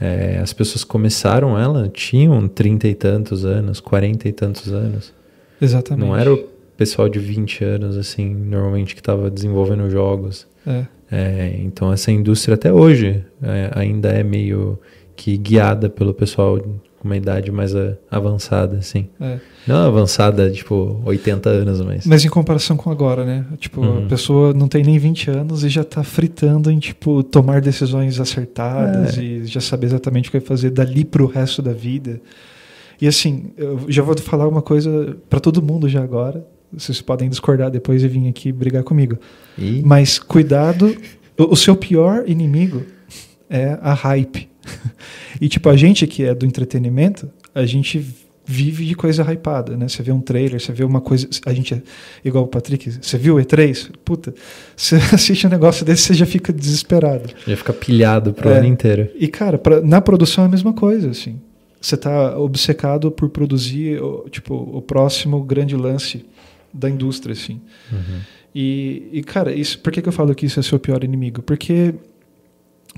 é, 0.00 0.38
as 0.40 0.52
pessoas 0.52 0.84
começaram 0.84 1.58
ela, 1.58 1.88
tinham 1.88 2.46
trinta 2.46 2.86
e 2.86 2.94
tantos 2.94 3.44
anos, 3.44 3.80
quarenta 3.80 4.28
e 4.28 4.32
tantos 4.32 4.72
anos. 4.72 5.12
Exatamente. 5.60 6.06
Não 6.06 6.16
era 6.16 6.32
o 6.32 6.55
pessoal 6.76 7.08
de 7.08 7.18
20 7.18 7.64
anos, 7.64 7.96
assim, 7.96 8.34
normalmente 8.34 8.94
que 8.94 9.00
estava 9.00 9.30
desenvolvendo 9.30 9.88
jogos. 9.90 10.46
É. 10.66 10.86
É, 11.10 11.56
então 11.60 11.92
essa 11.92 12.10
indústria 12.10 12.54
até 12.54 12.72
hoje 12.72 13.24
é, 13.40 13.70
ainda 13.74 14.08
é 14.08 14.24
meio 14.24 14.78
que 15.14 15.36
guiada 15.36 15.88
pelo 15.88 16.12
pessoal 16.12 16.58
com 16.58 16.80
uma 17.04 17.16
idade 17.16 17.50
mais 17.52 17.74
a, 17.74 17.96
avançada, 18.10 18.76
assim. 18.78 19.08
É. 19.20 19.38
Não 19.66 19.86
avançada, 19.86 20.50
tipo, 20.50 21.00
80 21.04 21.48
anos, 21.48 21.80
mas... 21.80 22.06
Mas 22.06 22.24
em 22.24 22.28
comparação 22.28 22.76
com 22.76 22.90
agora, 22.90 23.24
né? 23.24 23.46
Tipo, 23.58 23.80
uhum. 23.80 24.04
a 24.04 24.08
pessoa 24.08 24.52
não 24.52 24.68
tem 24.68 24.82
nem 24.82 24.98
20 24.98 25.30
anos 25.30 25.64
e 25.64 25.68
já 25.68 25.82
está 25.82 26.02
fritando 26.02 26.70
em, 26.70 26.78
tipo, 26.78 27.22
tomar 27.22 27.60
decisões 27.60 28.20
acertadas 28.20 29.16
é. 29.16 29.22
e 29.22 29.46
já 29.46 29.60
saber 29.60 29.86
exatamente 29.86 30.28
o 30.28 30.32
que 30.32 30.38
vai 30.38 30.46
fazer 30.46 30.70
dali 30.70 31.04
para 31.04 31.22
o 31.22 31.26
resto 31.26 31.62
da 31.62 31.72
vida. 31.72 32.20
E 33.00 33.06
assim, 33.06 33.52
eu 33.56 33.80
já 33.88 34.02
vou 34.02 34.16
falar 34.18 34.48
uma 34.48 34.62
coisa 34.62 35.16
para 35.28 35.38
todo 35.38 35.62
mundo 35.62 35.88
já 35.88 36.02
agora, 36.02 36.46
vocês 36.72 37.00
podem 37.00 37.28
discordar 37.28 37.70
depois 37.70 38.02
e 38.02 38.08
vir 38.08 38.28
aqui 38.28 38.52
brigar 38.52 38.82
comigo. 38.82 39.18
E? 39.58 39.82
Mas 39.84 40.18
cuidado, 40.18 40.96
o, 41.38 41.52
o 41.52 41.56
seu 41.56 41.76
pior 41.76 42.24
inimigo 42.26 42.82
é 43.48 43.78
a 43.80 43.94
hype. 43.94 44.48
e 45.40 45.48
tipo, 45.48 45.68
a 45.68 45.76
gente 45.76 46.06
que 46.06 46.24
é 46.24 46.34
do 46.34 46.44
entretenimento, 46.44 47.30
a 47.54 47.64
gente 47.64 48.04
vive 48.46 48.84
de 48.84 48.94
coisa 48.94 49.22
hypada, 49.22 49.76
né? 49.76 49.88
Você 49.88 50.02
vê 50.02 50.12
um 50.12 50.20
trailer, 50.20 50.60
você 50.60 50.72
vê 50.72 50.84
uma 50.84 51.00
coisa. 51.00 51.28
A 51.44 51.52
gente 51.52 51.74
é 51.74 51.82
igual 52.24 52.44
o 52.44 52.46
Patrick, 52.46 52.98
você 53.02 53.18
viu 53.18 53.36
o 53.36 53.38
E3? 53.38 53.90
Puta, 54.04 54.32
você 54.76 54.96
assiste 55.12 55.46
um 55.46 55.50
negócio 55.50 55.84
desse, 55.84 56.02
você 56.02 56.14
já 56.14 56.26
fica 56.26 56.52
desesperado. 56.52 57.28
Já 57.46 57.56
fica 57.56 57.72
pilhado 57.72 58.32
pro 58.32 58.48
é, 58.48 58.58
ano 58.58 58.68
inteiro. 58.68 59.08
E, 59.16 59.26
cara, 59.26 59.58
pra, 59.58 59.80
na 59.80 60.00
produção 60.00 60.44
é 60.44 60.46
a 60.46 60.50
mesma 60.50 60.72
coisa, 60.72 61.10
assim. 61.10 61.40
Você 61.80 61.96
tá 61.96 62.38
obcecado 62.38 63.10
por 63.10 63.28
produzir, 63.28 64.00
tipo, 64.30 64.54
o 64.54 64.80
próximo 64.80 65.42
grande 65.42 65.76
lance 65.76 66.24
da 66.76 66.90
indústria, 66.90 67.32
assim. 67.32 67.60
Uhum. 67.92 68.20
E, 68.54 69.08
e, 69.12 69.22
cara, 69.22 69.52
isso, 69.52 69.78
por 69.80 69.92
que, 69.92 70.00
que 70.00 70.08
eu 70.08 70.12
falo 70.12 70.34
que 70.34 70.46
isso 70.46 70.58
é 70.58 70.62
seu 70.62 70.78
pior 70.78 71.04
inimigo? 71.04 71.42
Porque 71.42 71.94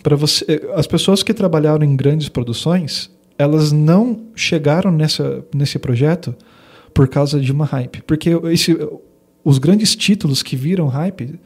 para 0.03 0.17
você, 0.17 0.45
as 0.75 0.87
pessoas 0.87 1.23
que 1.23 1.35
trabalharam 1.35 1.85
em 1.85 1.97
grandes 1.97 2.29
produções, 2.29 3.11
elas 3.37 3.73
não 3.73 4.27
chegaram 4.35 4.91
nessa, 4.91 5.45
nesse 5.55 5.79
projeto 5.79 6.35
por 6.95 7.09
causa 7.09 7.41
de 7.41 7.53
uma 7.53 7.65
hype. 7.65 8.03
Porque 8.03 8.31
esse, 8.53 8.77
os 9.45 9.59
grandes 9.59 9.95
títulos 9.95 10.43
que 10.43 10.57
viram 10.57 10.87
hype, 10.87 11.39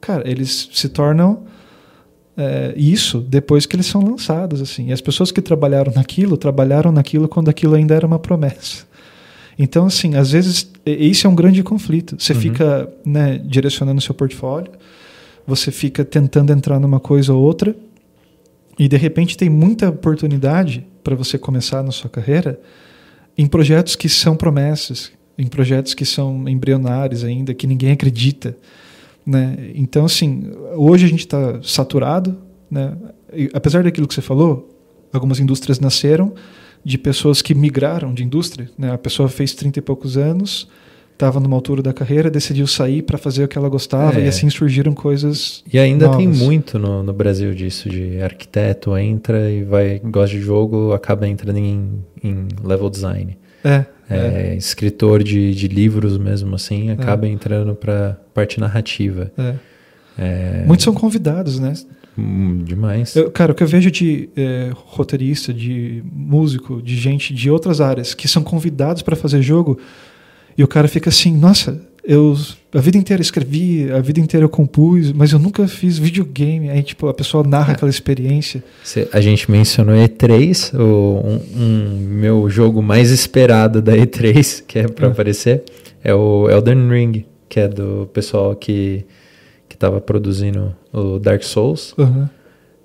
cara, 0.00 0.28
eles 0.28 0.68
se 0.72 0.88
tornam 0.88 1.44
é, 2.36 2.72
isso 2.76 3.20
depois 3.20 3.66
que 3.66 3.76
eles 3.76 3.86
são 3.86 4.02
lançados. 4.02 4.60
assim. 4.60 4.88
E 4.88 4.92
as 4.92 5.00
pessoas 5.00 5.30
que 5.30 5.40
trabalharam 5.40 5.92
naquilo, 5.94 6.36
trabalharam 6.36 6.92
naquilo 6.92 7.28
quando 7.28 7.48
aquilo 7.48 7.74
ainda 7.74 7.94
era 7.94 8.06
uma 8.06 8.18
promessa. 8.18 8.89
Então, 9.58 9.86
assim, 9.86 10.14
às 10.14 10.32
vezes, 10.32 10.70
isso 10.86 11.26
é 11.26 11.30
um 11.30 11.34
grande 11.34 11.62
conflito. 11.62 12.16
Você 12.18 12.32
uhum. 12.32 12.40
fica 12.40 12.92
né, 13.04 13.38
direcionando 13.38 14.00
seu 14.00 14.14
portfólio, 14.14 14.72
você 15.46 15.70
fica 15.70 16.04
tentando 16.04 16.52
entrar 16.52 16.78
numa 16.78 17.00
coisa 17.00 17.34
ou 17.34 17.42
outra, 17.42 17.74
e 18.78 18.88
de 18.88 18.96
repente 18.96 19.36
tem 19.36 19.50
muita 19.50 19.90
oportunidade 19.90 20.86
para 21.04 21.14
você 21.14 21.36
começar 21.36 21.82
na 21.82 21.90
sua 21.90 22.08
carreira 22.08 22.58
em 23.36 23.46
projetos 23.46 23.96
que 23.96 24.08
são 24.08 24.36
promessas, 24.36 25.12
em 25.36 25.46
projetos 25.46 25.94
que 25.94 26.04
são 26.04 26.48
embrionários 26.48 27.24
ainda, 27.24 27.52
que 27.54 27.66
ninguém 27.66 27.92
acredita. 27.92 28.56
Né? 29.24 29.70
Então, 29.74 30.04
assim, 30.04 30.50
hoje 30.74 31.04
a 31.04 31.08
gente 31.08 31.20
está 31.20 31.60
saturado. 31.62 32.38
Né? 32.70 32.96
E, 33.32 33.50
apesar 33.52 33.82
daquilo 33.82 34.06
que 34.06 34.14
você 34.14 34.22
falou, 34.22 34.68
algumas 35.12 35.40
indústrias 35.40 35.78
nasceram 35.80 36.34
de 36.84 36.98
pessoas 36.98 37.42
que 37.42 37.54
migraram 37.54 38.12
de 38.12 38.24
indústria. 38.24 38.68
Né? 38.78 38.92
A 38.92 38.98
pessoa 38.98 39.28
fez 39.28 39.54
30 39.54 39.78
e 39.78 39.82
poucos 39.82 40.16
anos, 40.16 40.68
estava 41.12 41.38
numa 41.38 41.54
altura 41.54 41.82
da 41.82 41.92
carreira, 41.92 42.30
decidiu 42.30 42.66
sair 42.66 43.02
para 43.02 43.18
fazer 43.18 43.44
o 43.44 43.48
que 43.48 43.58
ela 43.58 43.68
gostava 43.68 44.18
é. 44.18 44.24
e 44.24 44.28
assim 44.28 44.48
surgiram 44.48 44.94
coisas. 44.94 45.62
E 45.70 45.78
ainda 45.78 46.06
novas. 46.06 46.18
tem 46.18 46.28
muito 46.28 46.78
no, 46.78 47.02
no, 47.02 47.12
Brasil 47.12 47.54
disso 47.54 47.90
de 47.90 48.20
arquiteto 48.22 48.96
entra 48.96 49.50
e 49.50 49.62
vai 49.62 49.98
gosta 50.02 50.34
de 50.34 50.42
jogo, 50.42 50.92
acaba 50.92 51.28
entrando 51.28 51.58
em, 51.58 52.02
em 52.24 52.48
level 52.64 52.88
design. 52.88 53.36
É, 53.62 53.84
é, 54.08 54.16
é. 54.16 54.56
escritor 54.56 55.22
de, 55.22 55.54
de 55.54 55.68
livros 55.68 56.16
mesmo 56.16 56.54
assim 56.54 56.88
é. 56.88 56.92
acaba 56.92 57.28
entrando 57.28 57.74
para 57.74 58.18
parte 58.32 58.58
narrativa. 58.58 59.30
É. 59.36 59.54
É. 60.18 60.64
Muitos 60.66 60.84
são 60.84 60.94
convidados, 60.94 61.58
né? 61.58 61.74
Hum, 62.20 62.62
demais. 62.64 63.16
Eu, 63.16 63.30
cara, 63.30 63.52
o 63.52 63.54
que 63.54 63.62
eu 63.62 63.66
vejo 63.66 63.90
de 63.90 64.28
é, 64.36 64.70
roteirista, 64.74 65.52
de 65.52 66.02
músico, 66.12 66.82
de 66.82 66.96
gente 66.96 67.32
de 67.32 67.50
outras 67.50 67.80
áreas 67.80 68.14
que 68.14 68.28
são 68.28 68.42
convidados 68.42 69.02
para 69.02 69.16
fazer 69.16 69.40
jogo, 69.40 69.78
e 70.56 70.62
o 70.62 70.68
cara 70.68 70.86
fica 70.88 71.08
assim, 71.08 71.34
nossa, 71.34 71.80
eu 72.04 72.36
a 72.72 72.80
vida 72.80 72.96
inteira 72.96 73.20
escrevi, 73.20 73.90
a 73.90 74.00
vida 74.00 74.20
inteira 74.20 74.44
eu 74.44 74.48
compus, 74.48 75.12
mas 75.12 75.32
eu 75.32 75.38
nunca 75.38 75.66
fiz 75.66 75.98
videogame. 75.98 76.70
Aí, 76.70 76.82
tipo, 76.82 77.08
a 77.08 77.14
pessoa 77.14 77.42
narra 77.42 77.72
é. 77.72 77.74
aquela 77.74 77.90
experiência. 77.90 78.62
Cê, 78.84 79.08
a 79.12 79.20
gente 79.20 79.50
mencionou 79.50 79.94
E3, 79.96 80.78
o, 80.78 81.20
um, 81.26 81.40
um, 81.56 81.98
meu 81.98 82.48
jogo 82.48 82.80
mais 82.80 83.10
esperado 83.10 83.82
da 83.82 83.96
E3, 83.96 84.62
que 84.66 84.78
é 84.78 84.88
para 84.88 85.08
é. 85.08 85.10
aparecer, 85.10 85.64
é 86.02 86.14
o 86.14 86.48
Elden 86.48 86.88
Ring, 86.88 87.24
que 87.48 87.58
é 87.58 87.66
do 87.66 88.08
pessoal 88.12 88.54
que 88.54 89.04
que 89.70 89.76
estava 89.76 90.00
produzindo 90.00 90.74
o 90.92 91.20
Dark 91.20 91.44
Souls. 91.44 91.94
Uhum. 91.96 92.28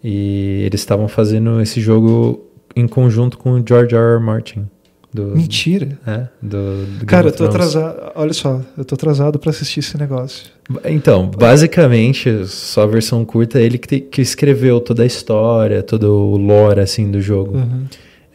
E 0.03 0.61
eles 0.63 0.81
estavam 0.81 1.07
fazendo 1.07 1.59
esse 1.59 1.81
jogo 1.81 2.45
em 2.75 2.87
conjunto 2.87 3.39
com 3.39 3.53
o 3.53 3.63
George 3.67 3.95
R. 3.95 4.17
R. 4.17 4.19
Martin. 4.23 4.67
Do, 5.11 5.27
Mentira. 5.35 5.97
É, 6.05 6.27
do, 6.41 6.85
do 6.99 7.05
Cara, 7.05 7.29
eu 7.29 7.31
tô 7.31 7.45
atrasado. 7.45 8.11
Olha 8.15 8.33
só, 8.33 8.61
eu 8.77 8.85
tô 8.85 8.93
atrasado 8.93 9.39
para 9.39 9.49
assistir 9.49 9.79
esse 9.79 9.97
negócio. 9.97 10.51
Então, 10.83 11.25
basicamente, 11.25 12.45
só 12.45 12.83
a 12.83 12.85
versão 12.87 13.25
curta, 13.25 13.59
ele 13.59 13.77
que, 13.77 13.87
te, 13.87 13.99
que 14.01 14.21
escreveu 14.21 14.79
toda 14.79 15.03
a 15.03 15.05
história, 15.05 15.81
todo 15.81 16.11
o 16.11 16.37
lore 16.37 16.81
assim 16.81 17.09
do 17.09 17.19
jogo. 17.19 17.57
Uhum. 17.57 17.85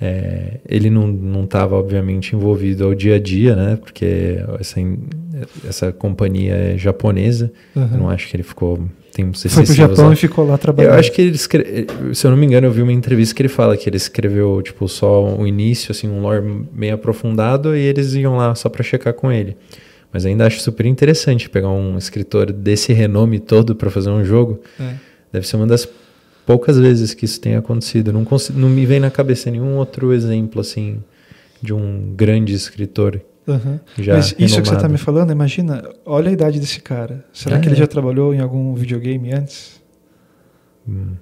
É, 0.00 0.60
ele 0.66 0.88
não, 0.88 1.06
não 1.06 1.46
tava, 1.46 1.76
obviamente, 1.76 2.34
envolvido 2.34 2.84
ao 2.86 2.94
dia 2.94 3.16
a 3.16 3.18
dia, 3.18 3.54
né? 3.54 3.76
Porque 3.76 4.38
essa, 4.58 4.80
essa 5.68 5.92
companhia 5.92 6.54
é 6.54 6.78
japonesa. 6.78 7.52
Uhum. 7.76 7.88
Eu 7.92 7.98
não 7.98 8.10
acho 8.10 8.28
que 8.28 8.36
ele 8.36 8.42
ficou 8.42 8.80
tem 9.12 9.32
Foi 9.32 9.64
pro 9.64 9.74
Japão 9.74 10.06
lá. 10.06 10.12
e 10.12 10.16
ficou 10.16 10.46
lá 10.46 10.56
trabalhando. 10.56 10.92
Eu 10.92 10.98
acho 10.98 11.12
que 11.12 11.20
ele 11.20 11.34
escreve, 11.34 11.86
se 12.14 12.26
eu 12.26 12.30
não 12.30 12.38
me 12.38 12.46
engano, 12.46 12.66
eu 12.66 12.70
vi 12.70 12.80
uma 12.80 12.92
entrevista 12.92 13.34
que 13.34 13.42
ele 13.42 13.48
fala 13.48 13.76
que 13.76 13.88
ele 13.88 13.96
escreveu 13.96 14.62
tipo 14.62 14.88
só 14.88 15.36
o 15.36 15.46
início, 15.46 15.90
assim, 15.90 16.08
um 16.08 16.22
lore 16.22 16.66
meio 16.72 16.94
aprofundado 16.94 17.76
e 17.76 17.80
eles 17.80 18.14
iam 18.14 18.36
lá 18.36 18.54
só 18.54 18.68
para 18.68 18.82
checar 18.82 19.12
com 19.12 19.30
ele. 19.30 19.56
Mas 20.12 20.26
ainda 20.26 20.46
acho 20.46 20.60
super 20.60 20.86
interessante 20.86 21.48
pegar 21.48 21.70
um 21.70 21.96
escritor 21.98 22.52
desse 22.52 22.92
renome 22.92 23.38
todo 23.38 23.74
para 23.74 23.90
fazer 23.90 24.10
um 24.10 24.24
jogo. 24.24 24.60
É. 24.78 24.94
Deve 25.32 25.46
ser 25.46 25.56
uma 25.56 25.66
das 25.66 25.88
poucas 26.46 26.78
vezes 26.78 27.14
que 27.14 27.24
isso 27.24 27.40
tem 27.40 27.56
acontecido. 27.56 28.12
Não, 28.12 28.26
não 28.54 28.68
me 28.68 28.86
vem 28.86 29.00
na 29.00 29.10
cabeça 29.10 29.50
nenhum 29.50 29.76
outro 29.76 30.12
exemplo 30.12 30.60
assim 30.60 31.02
de 31.62 31.74
um 31.74 32.14
grande 32.16 32.54
escritor 32.54 33.20
Uhum. 33.46 33.80
Já 33.98 34.14
Mas 34.14 34.26
isso 34.26 34.36
renomado. 34.38 34.62
que 34.62 34.68
você 34.68 34.74
está 34.76 34.88
me 34.88 34.98
falando, 34.98 35.32
imagina, 35.32 35.82
olha 36.04 36.28
a 36.28 36.32
idade 36.32 36.60
desse 36.60 36.80
cara. 36.80 37.24
Será 37.32 37.56
é. 37.56 37.60
que 37.60 37.68
ele 37.68 37.74
já 37.74 37.86
trabalhou 37.86 38.34
em 38.34 38.40
algum 38.40 38.74
videogame 38.74 39.32
antes? 39.32 39.80
Hum, 40.88 41.14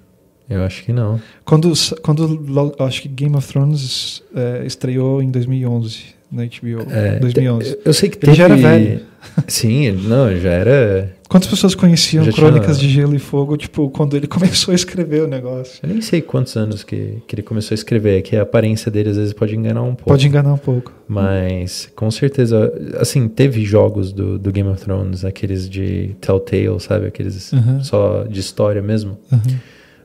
eu 0.49 0.63
acho 0.63 0.83
que 0.83 0.93
não. 0.93 1.19
Quando, 1.43 1.71
quando 2.01 2.75
acho 2.79 3.01
que 3.01 3.07
Game 3.07 3.35
of 3.35 3.47
Thrones 3.47 4.23
é, 4.35 4.65
estreou 4.65 5.21
em 5.21 5.31
2011 5.31 6.18
na 6.31 6.43
HBO. 6.43 6.91
É, 6.91 7.19
2011. 7.19 7.79
Eu 7.83 7.93
sei 7.93 8.09
que 8.09 8.23
ele 8.25 8.35
já 8.35 8.45
era 8.45 8.55
velho. 8.55 9.01
Sim, 9.47 9.91
não, 9.91 10.33
já 10.37 10.49
era. 10.49 11.15
Quantas 11.27 11.49
pessoas 11.49 11.75
conheciam 11.75 12.23
já 12.23 12.31
Crônicas 12.31 12.79
tinha... 12.79 12.89
de 12.89 12.95
Gelo 12.95 13.15
e 13.15 13.19
Fogo, 13.19 13.57
tipo, 13.57 13.89
quando 13.89 14.15
ele 14.15 14.25
começou 14.27 14.71
a 14.71 14.75
escrever 14.75 15.23
o 15.23 15.27
negócio? 15.27 15.79
Eu 15.83 15.89
nem 15.89 16.01
sei 16.01 16.21
quantos 16.21 16.55
anos 16.55 16.83
que, 16.83 17.21
que 17.27 17.35
ele 17.35 17.41
começou 17.41 17.73
a 17.73 17.75
escrever, 17.75 18.19
é 18.19 18.21
que 18.21 18.35
a 18.35 18.43
aparência 18.43 18.91
dele 18.91 19.09
às 19.09 19.17
vezes 19.17 19.33
pode 19.33 19.55
enganar 19.55 19.81
um 19.81 19.95
pouco. 19.95 20.09
Pode 20.09 20.27
enganar 20.27 20.53
um 20.53 20.57
pouco. 20.57 20.93
Mas, 21.07 21.89
com 21.95 22.09
certeza, 22.09 22.71
assim, 22.99 23.27
teve 23.27 23.63
jogos 23.63 24.11
do, 24.11 24.39
do 24.39 24.51
Game 24.51 24.69
of 24.69 24.81
Thrones, 24.81 25.25
aqueles 25.25 25.69
de 25.69 26.15
Telltale, 26.21 26.79
sabe? 26.79 27.07
Aqueles 27.07 27.51
uhum. 27.51 27.83
só 27.83 28.23
de 28.23 28.39
história 28.39 28.81
mesmo. 28.81 29.17
Uhum. 29.31 29.57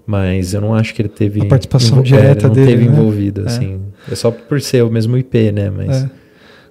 Mas 0.07 0.53
eu 0.53 0.61
não 0.61 0.75
acho 0.75 0.95
que 0.95 1.01
ele 1.01 1.09
teve. 1.09 1.41
A 1.41 1.47
participação 1.47 2.03
direta 2.03 2.49
não 2.49 2.55
dele. 2.55 2.73
teve 2.73 2.85
né? 2.85 2.93
envolvido, 2.93 3.43
é. 3.43 3.47
assim. 3.47 3.81
É 4.11 4.15
só 4.15 4.31
por 4.31 4.61
ser 4.61 4.83
o 4.83 4.91
mesmo 4.91 5.17
IP, 5.17 5.53
né? 5.53 5.71
Mas. 5.71 6.05
É. 6.05 6.11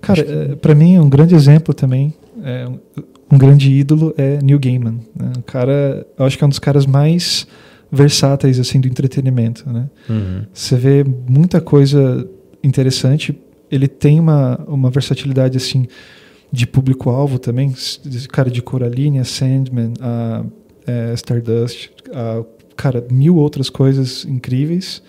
Cara, 0.02 0.24
que... 0.24 0.32
É, 0.32 0.56
para 0.56 0.76
mim, 0.76 1.00
um 1.00 1.10
grande 1.10 1.34
exemplo 1.34 1.74
também, 1.74 2.14
é, 2.44 2.68
um 3.32 3.38
grande 3.38 3.72
ídolo 3.72 4.14
é 4.18 4.40
Neil 4.42 4.60
Gaiman. 4.60 5.00
Né? 5.16 5.32
O 5.38 5.44
cara, 5.44 6.06
eu 6.18 6.26
acho 6.26 6.38
que 6.38 6.44
é 6.44 6.48
um 6.48 6.50
dos 6.50 6.60
caras 6.60 6.86
mais 6.86 7.48
versáteis 7.92 8.60
assim 8.60 8.82
do 8.82 8.88
entretenimento, 8.88 9.70
né? 9.70 9.90
Uhum. 10.10 10.44
Você 10.52 10.76
vê 10.76 11.04
muita 11.04 11.62
coisa 11.62 12.28
interessante. 12.64 13.40
Ele 13.72 13.88
tem 13.88 14.20
uma, 14.20 14.60
uma 14.68 14.90
versatilidade 14.90 15.58
assim 15.58 15.88
de 16.52 16.68
público-alvo 16.68 17.40
também, 17.40 17.74
cara 18.32 18.50
de 18.52 18.62
Coraline, 18.62 19.24
Sandman, 19.26 19.94
a, 20.00 20.44
é, 20.86 21.14
Stardust, 21.14 21.90
a 22.12 22.44
cara, 22.76 23.06
mil 23.10 23.36
outras 23.38 23.70
coisas 23.70 24.26
incríveis. 24.26 25.02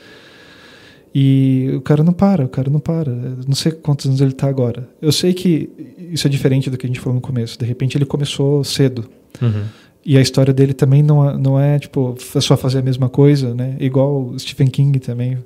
E 1.14 1.70
o 1.76 1.80
cara 1.80 2.02
não 2.02 2.12
para, 2.12 2.44
o 2.44 2.48
cara 2.48 2.68
não 2.68 2.80
para. 2.80 3.12
Não 3.46 3.54
sei 3.54 3.70
quantos 3.70 4.06
anos 4.06 4.20
ele 4.20 4.32
está 4.32 4.48
agora. 4.48 4.88
Eu 5.00 5.12
sei 5.12 5.32
que 5.32 5.70
isso 6.10 6.26
é 6.26 6.30
diferente 6.30 6.68
do 6.68 6.76
que 6.76 6.86
a 6.86 6.88
gente 6.88 6.98
falou 6.98 7.14
no 7.14 7.20
começo. 7.20 7.56
De 7.56 7.64
repente 7.64 7.96
ele 7.96 8.04
começou 8.04 8.64
cedo. 8.64 9.08
Uhum. 9.40 9.64
E 10.04 10.18
a 10.18 10.20
história 10.20 10.52
dele 10.52 10.74
também 10.74 11.02
não 11.02 11.30
é, 11.30 11.38
não 11.38 11.58
é 11.58 11.78
tipo 11.78 12.16
é 12.34 12.40
só 12.40 12.56
fazer 12.56 12.80
a 12.80 12.82
mesma 12.82 13.08
coisa, 13.08 13.54
né? 13.54 13.76
Igual 13.78 14.34
Stephen 14.38 14.66
King 14.66 14.98
também 14.98 15.38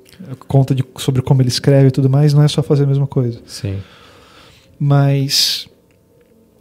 conta 0.47 0.73
de, 0.73 0.83
sobre 0.97 1.21
como 1.21 1.41
ele 1.41 1.49
escreve 1.49 1.87
e 1.87 1.91
tudo 1.91 2.09
mais, 2.09 2.33
não 2.33 2.43
é 2.43 2.47
só 2.47 2.63
fazer 2.63 2.83
a 2.83 2.87
mesma 2.87 3.07
coisa. 3.07 3.39
Sim. 3.45 3.77
Mas 4.77 5.69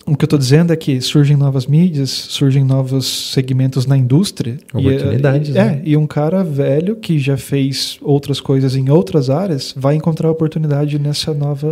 o 0.08 0.16
que 0.16 0.24
eu 0.24 0.26
estou 0.26 0.38
dizendo 0.38 0.72
é 0.72 0.76
que 0.76 1.00
surgem 1.00 1.36
novas 1.36 1.66
mídias, 1.66 2.10
surgem 2.10 2.64
novos 2.64 3.32
segmentos 3.32 3.86
na 3.86 3.96
indústria. 3.96 4.56
Oportunidades. 4.72 5.54
E, 5.54 5.58
é, 5.58 5.64
né? 5.64 5.82
e 5.84 5.96
um 5.96 6.06
cara 6.06 6.42
velho 6.42 6.96
que 6.96 7.18
já 7.18 7.36
fez 7.36 7.98
outras 8.02 8.40
coisas 8.40 8.74
em 8.74 8.90
outras 8.90 9.30
áreas 9.30 9.74
vai 9.76 9.94
encontrar 9.94 10.30
oportunidade 10.30 10.98
nessa 10.98 11.34
nova 11.34 11.68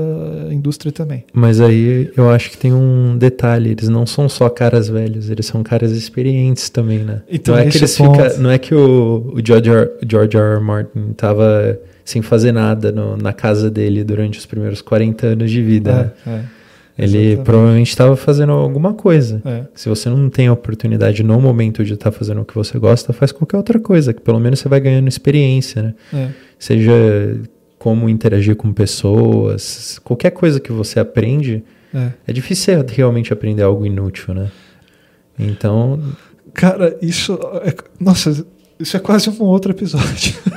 indústria 0.50 0.93
também. 0.93 1.25
Mas 1.33 1.61
aí 1.61 2.11
eu 2.16 2.31
acho 2.31 2.50
que 2.50 2.59
tem 2.59 2.73
um 2.73 3.16
detalhe: 3.16 3.71
eles 3.71 3.88
não 3.88 4.07
são 4.07 4.28
só 4.28 4.49
caras 4.49 4.88
velhos, 4.88 5.31
eles 5.31 5.47
são 5.47 5.62
caras 5.62 5.93
experientes 5.93 6.69
também, 6.69 6.99
né? 6.99 7.23
Então, 7.28 7.55
não, 7.55 7.62
é 7.62 7.66
que 7.66 7.76
eles 7.76 7.97
fica, 7.97 8.35
não 8.38 8.50
é 8.50 8.59
que 8.59 8.75
o, 8.75 9.33
o 9.35 9.40
George, 9.45 9.71
R, 9.71 9.90
George 10.09 10.37
R. 10.37 10.57
R. 10.57 10.61
Martin 10.61 11.11
estava 11.11 11.78
sem 12.05 12.23
fazer 12.23 12.52
nada 12.52 12.93
no, 12.93 13.16
na 13.16 13.33
casa 13.33 13.69
dele 13.69 14.05
durante 14.05 14.38
os 14.38 14.47
primeiros 14.47 14.81
40 14.81 15.26
anos 15.26 15.50
de 15.50 15.61
vida. 15.61 16.14
É, 16.25 16.31
né? 16.31 16.45
é, 16.52 16.55
Ele 16.98 17.18
exatamente. 17.18 17.44
provavelmente 17.44 17.88
estava 17.90 18.16
fazendo 18.16 18.52
alguma 18.52 18.94
coisa. 18.94 19.42
é. 19.44 19.64
Se 19.74 19.88
você 19.88 20.08
não 20.08 20.30
tem 20.30 20.46
a 20.46 20.52
oportunidade 20.52 21.22
no 21.22 21.38
momento 21.40 21.84
de 21.84 21.92
estar 21.94 22.10
fazendo 22.10 22.40
o 22.40 22.44
que 22.44 22.54
você 22.54 22.78
gosta, 22.78 23.12
faz 23.12 23.32
qualquer 23.32 23.56
outra 23.58 23.78
coisa, 23.78 24.14
que 24.14 24.20
pelo 24.22 24.40
menos 24.40 24.58
você 24.60 24.68
vai 24.68 24.80
ganhando 24.80 25.06
experiência, 25.08 25.82
né? 25.82 25.94
É. 26.12 26.28
Seja 26.58 26.92
como 27.78 28.08
interagir 28.08 28.56
com 28.56 28.72
pessoas, 28.72 29.98
qualquer 30.02 30.30
coisa 30.30 30.58
que 30.58 30.72
você 30.72 30.98
aprende, 30.98 31.62
É. 31.94 32.12
é 32.28 32.32
difícil 32.32 32.82
realmente 32.88 33.32
aprender 33.32 33.62
algo 33.62 33.84
inútil, 33.86 34.32
né? 34.34 34.50
Então, 35.38 36.00
Cara, 36.54 36.96
isso. 37.02 37.38
É, 37.62 37.74
nossa, 38.00 38.46
isso 38.80 38.96
é 38.96 39.00
quase 39.00 39.28
um 39.28 39.42
outro 39.44 39.72
episódio. 39.72 40.34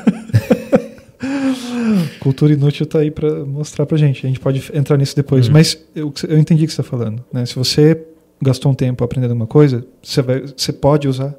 Cultura 2.29 2.53
inútil 2.53 2.85
tá 2.85 2.99
aí 2.99 3.09
para 3.09 3.43
mostrar 3.43 3.87
pra 3.87 3.97
gente. 3.97 4.23
A 4.23 4.29
gente 4.29 4.39
pode 4.39 4.63
entrar 4.71 4.97
nisso 4.97 5.15
depois. 5.15 5.49
Hum. 5.49 5.51
Mas 5.51 5.83
eu, 5.95 6.13
eu 6.27 6.37
entendi 6.37 6.63
o 6.63 6.67
que 6.67 6.71
você 6.71 6.79
está 6.79 6.83
falando. 6.83 7.25
Né? 7.33 7.43
Se 7.43 7.55
você 7.55 7.99
gastou 8.39 8.71
um 8.71 8.75
tempo 8.75 9.03
aprendendo 9.03 9.33
uma 9.33 9.47
coisa, 9.47 9.83
você, 9.99 10.21
vai, 10.21 10.41
você 10.41 10.71
pode 10.71 11.07
usar 11.07 11.35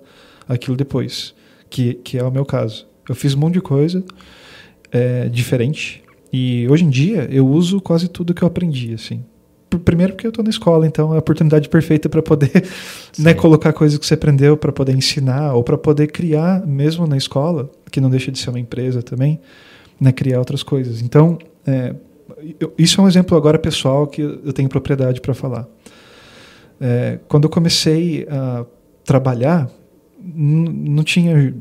aquilo 0.48 0.76
depois. 0.76 1.32
Que, 1.68 1.94
que 1.94 2.18
é 2.18 2.24
o 2.24 2.30
meu 2.32 2.44
caso. 2.44 2.88
Eu 3.08 3.14
fiz 3.14 3.34
um 3.34 3.38
monte 3.38 3.54
de 3.54 3.60
coisa 3.60 4.02
é, 4.90 5.28
diferente. 5.28 6.02
E 6.32 6.66
hoje 6.68 6.84
em 6.84 6.90
dia 6.90 7.28
eu 7.30 7.46
uso 7.46 7.80
quase 7.80 8.08
tudo 8.08 8.34
que 8.34 8.42
eu 8.42 8.48
aprendi. 8.48 8.92
Assim. 8.92 9.24
Primeiro 9.84 10.14
porque 10.14 10.26
eu 10.26 10.30
estou 10.30 10.42
na 10.42 10.50
escola, 10.50 10.88
então 10.88 11.12
é 11.12 11.16
a 11.16 11.20
oportunidade 11.20 11.68
perfeita 11.68 12.08
para 12.08 12.20
poder 12.20 12.50
né, 13.16 13.32
colocar 13.32 13.72
coisas 13.72 13.96
que 13.96 14.04
você 14.04 14.14
aprendeu 14.14 14.56
para 14.56 14.72
poder 14.72 14.96
ensinar 14.96 15.54
ou 15.54 15.62
para 15.62 15.78
poder 15.78 16.08
criar, 16.08 16.66
mesmo 16.66 17.06
na 17.06 17.16
escola, 17.16 17.70
que 17.92 18.00
não 18.00 18.10
deixa 18.10 18.32
de 18.32 18.40
ser 18.40 18.50
uma 18.50 18.58
empresa 18.58 19.04
também, 19.04 19.38
né, 20.00 20.12
criar 20.12 20.38
outras 20.38 20.62
coisas. 20.62 21.02
Então, 21.02 21.38
é, 21.66 21.94
eu- 22.58 22.72
isso 22.78 23.00
é 23.00 23.04
um 23.04 23.08
exemplo 23.08 23.36
agora 23.36 23.58
pessoal 23.58 24.06
que 24.06 24.22
eu 24.22 24.52
tenho 24.52 24.68
propriedade 24.68 25.20
para 25.20 25.34
falar. 25.34 25.68
É, 26.80 27.18
quando 27.28 27.44
eu 27.44 27.50
comecei 27.50 28.26
a 28.30 28.64
trabalhar, 29.04 29.68
não 30.22 31.02
tinha 31.04 31.54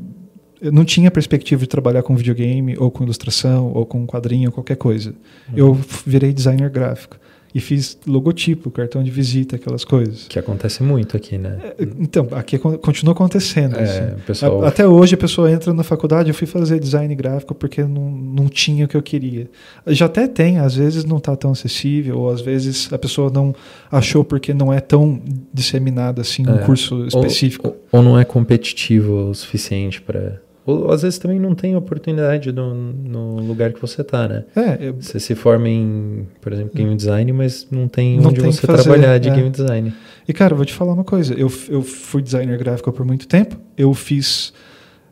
eu 0.62 0.70
não 0.70 0.84
tinha 0.84 1.10
perspectiva 1.10 1.62
de 1.62 1.66
trabalhar 1.68 2.02
com 2.02 2.14
videogame 2.14 2.76
ou 2.78 2.90
com 2.90 3.02
ilustração 3.02 3.72
ou 3.74 3.86
com 3.86 4.06
quadrinho, 4.06 4.52
qualquer 4.52 4.76
coisa. 4.76 5.14
Eu 5.56 5.74
f- 5.74 6.02
virei 6.08 6.34
designer 6.34 6.68
gráfico 6.68 7.16
e 7.54 7.60
fiz 7.60 7.98
logotipo, 8.06 8.70
cartão 8.70 9.02
de 9.02 9.10
visita, 9.10 9.56
aquelas 9.56 9.84
coisas. 9.84 10.26
que 10.28 10.38
acontece 10.38 10.82
muito 10.82 11.16
aqui, 11.16 11.36
né? 11.36 11.58
É, 11.78 11.86
Então, 11.98 12.28
aqui 12.32 12.58
continua 12.58 13.12
acontecendo. 13.12 13.76
É, 13.76 13.82
assim. 13.82 14.22
pessoal 14.26 14.64
Até 14.64 14.86
hoje 14.86 15.14
a 15.14 15.18
pessoa 15.18 15.50
entra 15.50 15.72
na 15.72 15.82
faculdade, 15.82 16.28
eu 16.30 16.34
fui 16.34 16.46
fazer 16.46 16.78
design 16.78 17.12
gráfico 17.14 17.54
porque 17.54 17.82
não, 17.82 18.10
não 18.10 18.48
tinha 18.48 18.84
o 18.84 18.88
que 18.88 18.96
eu 18.96 19.02
queria. 19.02 19.48
Já 19.86 20.06
até 20.06 20.28
tem, 20.28 20.58
às 20.58 20.74
vezes 20.76 21.04
não 21.04 21.16
está 21.18 21.34
tão 21.34 21.50
acessível, 21.52 22.18
ou 22.18 22.30
às 22.30 22.40
vezes 22.40 22.92
a 22.92 22.98
pessoa 22.98 23.30
não 23.30 23.54
achou 23.90 24.24
porque 24.24 24.54
não 24.54 24.72
é 24.72 24.80
tão 24.80 25.20
disseminado 25.52 26.20
assim 26.20 26.46
um 26.46 26.54
É, 26.54 26.58
curso 26.58 27.04
específico. 27.06 27.68
Ou, 27.68 27.98
ou 27.98 28.02
não 28.02 28.18
é 28.18 28.24
competitivo 28.24 29.30
o 29.30 29.34
suficiente 29.34 30.00
para. 30.00 30.40
Ou 30.66 30.90
às 30.92 31.02
vezes 31.02 31.18
também 31.18 31.38
não 31.40 31.54
tem 31.54 31.74
oportunidade 31.74 32.52
no, 32.52 32.74
no 32.74 33.36
lugar 33.40 33.72
que 33.72 33.80
você 33.80 34.04
tá, 34.04 34.28
né? 34.28 34.44
É, 34.54 34.88
eu- 34.88 34.94
Você 35.00 35.18
se 35.18 35.34
forma 35.34 35.68
em, 35.68 36.26
por 36.40 36.52
exemplo, 36.52 36.72
game 36.74 36.94
design, 36.94 37.32
mas 37.32 37.66
não 37.70 37.88
tem 37.88 38.18
Não 38.18 38.28
onde 38.30 38.40
tem 38.40 38.52
você 38.52 38.66
fazer, 38.66 38.82
trabalhar 38.82 39.18
de 39.18 39.28
é. 39.30 39.34
game 39.34 39.50
design. 39.50 39.92
E 40.28 40.32
cara, 40.32 40.54
vou 40.54 40.64
te 40.64 40.74
falar 40.74 40.92
uma 40.92 41.04
coisa. 41.04 41.32
Eu, 41.34 41.50
eu 41.68 41.82
fui 41.82 42.20
designer 42.22 42.58
gráfico 42.58 42.92
por 42.92 43.04
muito 43.06 43.26
tempo. 43.26 43.56
Eu 43.76 43.92
fiz, 43.94 44.52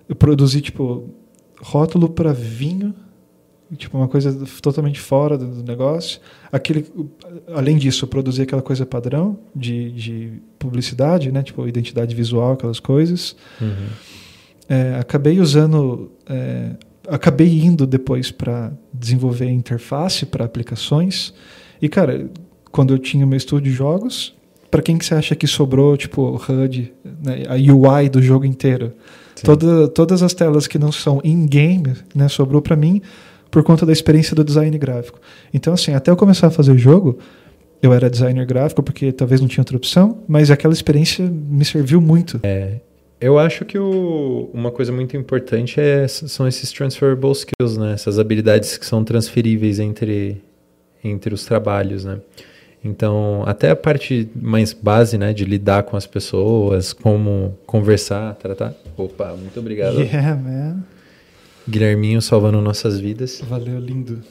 eu 0.08 0.14
produzi 0.14 0.60
tipo 0.60 1.08
rótulo 1.60 2.08
para 2.10 2.32
vinho, 2.32 2.94
tipo 3.76 3.96
uma 3.96 4.06
coisa 4.08 4.46
totalmente 4.62 5.00
fora 5.00 5.36
do, 5.36 5.62
negócio. 5.64 6.20
Aquele, 6.52 6.86
além 7.54 7.76
disso, 7.78 8.04
eu 8.04 8.08
produzi 8.08 8.42
aquela 8.42 8.62
coisa 8.62 8.86
padrão 8.86 9.38
de, 9.56 9.90
de 9.92 10.32
publicidade, 10.58 11.32
né? 11.32 11.42
Tipo 11.42 11.66
identidade 11.66 12.14
visual, 12.14 12.52
aquelas 12.52 12.78
coisas. 12.80 13.34
Uhum. 13.60 13.88
É, 14.68 14.96
acabei 15.00 15.40
usando, 15.40 16.12
é, 16.28 16.70
acabei 17.08 17.60
indo 17.60 17.86
depois 17.86 18.30
para 18.30 18.72
desenvolver 18.92 19.48
interface 19.50 20.26
para 20.26 20.44
aplicações. 20.44 21.32
E 21.80 21.88
cara, 21.88 22.30
quando 22.70 22.92
eu 22.92 22.98
tinha 22.98 23.26
meu 23.26 23.36
estúdio 23.36 23.70
de 23.70 23.76
jogos, 23.76 24.36
para 24.70 24.82
quem 24.82 24.98
que 24.98 25.04
você 25.04 25.14
acha 25.14 25.34
que 25.34 25.46
sobrou, 25.46 25.96
tipo, 25.96 26.36
HUD, 26.36 26.92
né, 27.24 27.44
a 27.48 27.54
UI 27.54 28.08
do 28.08 28.20
jogo 28.20 28.44
inteiro? 28.44 28.92
Sim. 29.34 29.46
Toda, 29.46 29.88
todas 29.88 30.22
as 30.22 30.34
telas 30.34 30.66
que 30.66 30.78
não 30.78 30.92
são 30.92 31.20
in-game, 31.24 31.94
né, 32.14 32.28
sobrou 32.28 32.60
para 32.60 32.76
mim 32.76 33.00
por 33.50 33.62
conta 33.62 33.86
da 33.86 33.92
experiência 33.92 34.36
do 34.36 34.44
design 34.44 34.76
gráfico. 34.76 35.18
Então, 35.54 35.72
assim, 35.72 35.94
até 35.94 36.10
eu 36.10 36.16
começar 36.16 36.48
a 36.48 36.50
fazer 36.50 36.72
o 36.72 36.76
jogo, 36.78 37.18
eu 37.80 37.92
era 37.92 38.10
designer 38.10 38.44
gráfico 38.44 38.82
porque 38.82 39.12
talvez 39.12 39.40
não 39.40 39.48
tinha 39.48 39.62
outra 39.62 39.76
opção, 39.76 40.18
mas 40.28 40.50
aquela 40.50 40.74
experiência 40.74 41.24
me 41.24 41.64
serviu 41.64 42.00
muito. 42.00 42.40
É, 42.42 42.80
eu 43.20 43.38
acho 43.38 43.64
que 43.64 43.78
o- 43.78 44.50
uma 44.52 44.70
coisa 44.70 44.92
muito 44.92 45.16
importante 45.16 45.80
é, 45.80 46.06
são 46.08 46.46
esses 46.46 46.70
transferable 46.72 47.32
skills, 47.32 47.76
né? 47.76 47.92
Essas 47.92 48.18
habilidades 48.18 48.76
que 48.78 48.86
são 48.86 49.04
transferíveis 49.04 49.78
entre, 49.78 50.40
entre 51.02 51.34
os 51.34 51.44
trabalhos, 51.44 52.04
né? 52.04 52.20
Então, 52.84 53.42
até 53.44 53.70
a 53.70 53.76
parte 53.76 54.28
mais 54.36 54.72
base, 54.72 55.18
né, 55.18 55.32
de 55.32 55.44
lidar 55.44 55.82
com 55.82 55.96
as 55.96 56.06
pessoas, 56.06 56.92
como 56.92 57.58
conversar, 57.66 58.34
tratar. 58.36 58.72
Opa, 58.96 59.34
muito 59.34 59.58
obrigado. 59.58 59.98
Yeah, 60.00 60.36
man. 60.36 60.84
Guilherminho 61.68 62.22
salvando 62.22 62.60
nossas 62.62 62.98
vidas. 63.00 63.42
Valeu, 63.46 63.78
lindo. 63.80 64.22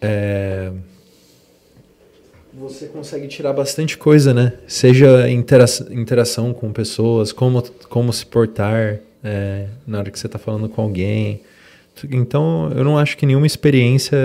É, 0.00 0.70
Você 2.56 2.86
consegue 2.86 3.26
tirar 3.26 3.52
bastante 3.52 3.98
coisa, 3.98 4.32
né? 4.32 4.52
Seja 4.66 5.28
intera 5.28 5.64
interação 5.90 6.54
com 6.54 6.72
pessoas, 6.72 7.32
como, 7.32 7.60
como 7.88 8.12
se 8.12 8.24
portar 8.24 9.00
é, 9.24 9.66
na 9.84 9.98
hora 9.98 10.10
que 10.10 10.18
você 10.18 10.26
está 10.26 10.38
falando 10.38 10.68
com 10.68 10.82
alguém. 10.82 11.40
Então, 12.10 12.70
eu 12.76 12.84
não 12.84 12.96
acho 12.96 13.16
que 13.16 13.26
nenhuma 13.26 13.46
experiência 13.46 14.16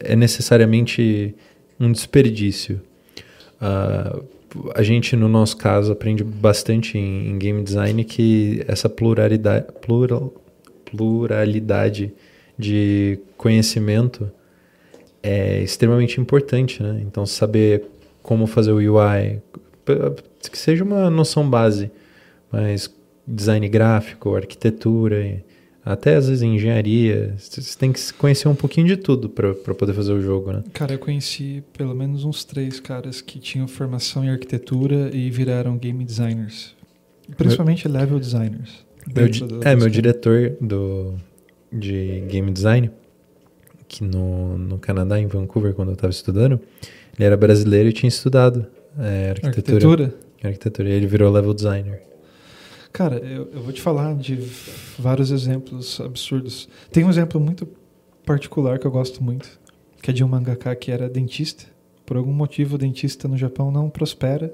é 0.00 0.14
necessariamente 0.14 1.34
um 1.80 1.90
desperdício. 1.90 2.78
Ah, 3.58 4.20
a 4.74 4.82
gente, 4.82 5.16
no 5.16 5.28
nosso 5.28 5.56
caso, 5.56 5.90
aprende 5.90 6.22
bastante 6.22 6.98
em, 6.98 7.30
em 7.30 7.38
game 7.38 7.62
design 7.62 8.04
que 8.04 8.62
essa 8.68 8.88
pluralidade, 8.88 9.66
plural, 9.80 10.34
pluralidade 10.84 12.12
de 12.58 13.18
conhecimento 13.36 14.30
é 15.28 15.62
extremamente 15.62 16.20
importante, 16.20 16.82
né? 16.82 17.00
Então 17.02 17.26
saber 17.26 17.84
como 18.22 18.46
fazer 18.46 18.72
o 18.72 18.76
UI, 18.76 19.40
que 20.50 20.58
seja 20.58 20.84
uma 20.84 21.10
noção 21.10 21.48
base, 21.48 21.90
mas 22.50 22.92
design 23.26 23.68
gráfico, 23.68 24.34
arquitetura, 24.34 25.42
até 25.84 26.16
às 26.16 26.28
vezes 26.28 26.42
engenharia, 26.42 27.34
você 27.38 27.78
tem 27.78 27.92
que 27.92 28.12
conhecer 28.14 28.48
um 28.48 28.54
pouquinho 28.54 28.86
de 28.86 28.96
tudo 28.96 29.28
para 29.28 29.54
poder 29.74 29.92
fazer 29.92 30.12
o 30.12 30.20
jogo, 30.20 30.52
né? 30.52 30.64
Cara, 30.72 30.94
eu 30.94 30.98
conheci 30.98 31.62
pelo 31.76 31.94
menos 31.94 32.24
uns 32.24 32.44
três 32.44 32.80
caras 32.80 33.20
que 33.20 33.38
tinham 33.38 33.68
formação 33.68 34.24
em 34.24 34.30
arquitetura 34.30 35.10
e 35.14 35.30
viraram 35.30 35.76
game 35.76 36.04
designers. 36.04 36.74
Principalmente 37.36 37.86
level 37.86 38.18
designers. 38.18 38.86
Meu, 39.14 39.26
é, 39.64 39.74
meu 39.74 39.88
diretor 39.88 40.56
do, 40.60 41.14
de 41.72 42.22
game 42.28 42.50
design, 42.50 42.90
que 43.88 44.04
no, 44.04 44.58
no 44.58 44.78
Canadá, 44.78 45.18
em 45.18 45.26
Vancouver, 45.26 45.74
quando 45.74 45.88
eu 45.88 45.94
estava 45.94 46.10
estudando, 46.10 46.60
ele 47.16 47.24
era 47.24 47.36
brasileiro 47.36 47.88
e 47.88 47.92
tinha 47.92 48.08
estudado 48.08 48.66
é, 48.98 49.30
arquitetura. 49.30 50.04
Arquitetura? 50.04 50.14
Arquitetura. 50.44 50.88
E 50.88 50.92
ele 50.92 51.06
virou 51.06 51.32
level 51.32 51.54
designer. 51.54 52.02
Cara, 52.92 53.16
eu, 53.16 53.48
eu 53.52 53.62
vou 53.62 53.72
te 53.72 53.80
falar 53.80 54.14
de 54.14 54.36
vários 54.98 55.30
exemplos 55.30 56.00
absurdos. 56.00 56.68
Tem 56.90 57.04
um 57.04 57.10
exemplo 57.10 57.40
muito 57.40 57.66
particular 58.24 58.78
que 58.78 58.86
eu 58.86 58.90
gosto 58.90 59.22
muito, 59.22 59.48
que 60.02 60.10
é 60.10 60.14
de 60.14 60.22
um 60.22 60.28
mangaka 60.28 60.74
que 60.76 60.90
era 60.90 61.08
dentista. 61.08 61.64
Por 62.04 62.16
algum 62.16 62.32
motivo, 62.32 62.76
o 62.76 62.78
dentista 62.78 63.28
no 63.28 63.36
Japão 63.36 63.70
não 63.70 63.90
prospera. 63.90 64.50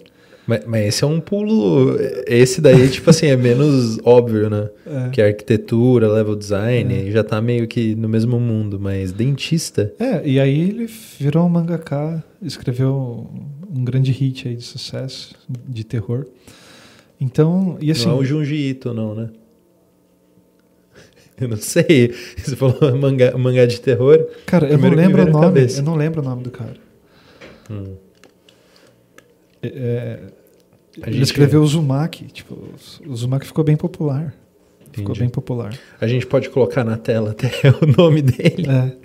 Mas, 0.46 0.64
mas 0.66 0.87
esse 0.87 1.04
é 1.04 1.07
um 1.07 1.20
pulo. 1.20 1.96
Esse 2.26 2.61
daí, 2.61 2.88
tipo 2.90 3.09
assim, 3.11 3.26
é 3.26 3.37
menos 3.37 3.98
óbvio, 4.04 4.50
né? 4.50 4.68
É. 4.87 5.09
Que 5.11 5.22
arquitetura, 5.22 6.09
level 6.09 6.37
design, 6.37 7.09
É. 7.09 7.11
já 7.11 7.24
tá 7.24 7.40
meio 7.40 7.66
que 7.66 7.94
no 7.94 8.09
mesmo 8.09 8.38
mundo, 8.38 8.78
mas 8.78 9.12
dentista. 9.12 9.92
É, 9.98 10.26
e 10.26 10.38
aí 10.38 10.68
ele 10.68 10.88
virou 11.18 11.46
um 11.46 11.48
mangaka, 11.48 12.22
escreveu 12.42 13.28
um 13.74 13.85
grande 13.85 14.12
hit 14.12 14.48
aí 14.48 14.57
de 14.57 14.64
sucesso, 14.64 15.35
de 15.48 15.85
terror. 15.85 16.26
Então, 17.20 17.78
e 17.80 17.90
assim... 17.90 18.07
não 18.07 18.16
é 18.16 18.20
o 18.20 18.24
Junji 18.24 18.54
Ito, 18.54 18.92
não, 18.92 19.14
né? 19.14 19.30
Eu 21.40 21.48
não 21.48 21.57
sei. 21.57 22.12
Você 22.37 22.54
falou 22.54 22.76
mangá, 22.96 23.37
mangá 23.37 23.66
de 23.66 23.80
terror. 23.80 24.26
Cara, 24.46 24.68
eu 24.68 24.78
não 24.78 24.90
lembro 24.90 25.22
o 25.22 25.30
nome. 25.30 25.66
Eu 25.74 25.83
não 25.83 25.96
lembro 25.96 26.20
o 26.20 26.24
nome 26.24 26.42
do 26.42 26.50
cara. 26.50 26.76
Hum. 27.70 27.94
É, 29.68 30.20
é, 30.98 31.03
A 31.03 31.07
ele 31.09 31.12
gente- 31.18 31.22
escreveu 31.24 31.61
o 31.61 31.64
Uzumaki. 31.64 32.24
Tipo, 32.27 32.55
o 33.07 33.11
Uzumaki 33.12 33.46
ficou 33.46 33.64
bem 33.64 33.77
popular. 33.77 34.35
Ficou 34.92 35.07
Entendi. 35.11 35.20
bem 35.20 35.29
popular. 35.29 35.77
A 36.00 36.07
gente 36.07 36.24
pode 36.27 36.48
colocar 36.50 36.85
na 36.85 36.96
tela 36.96 37.33
até 37.33 37.48
o 37.83 37.87
nome 38.00 38.22
dele. 38.22 38.66
É. 38.68 38.96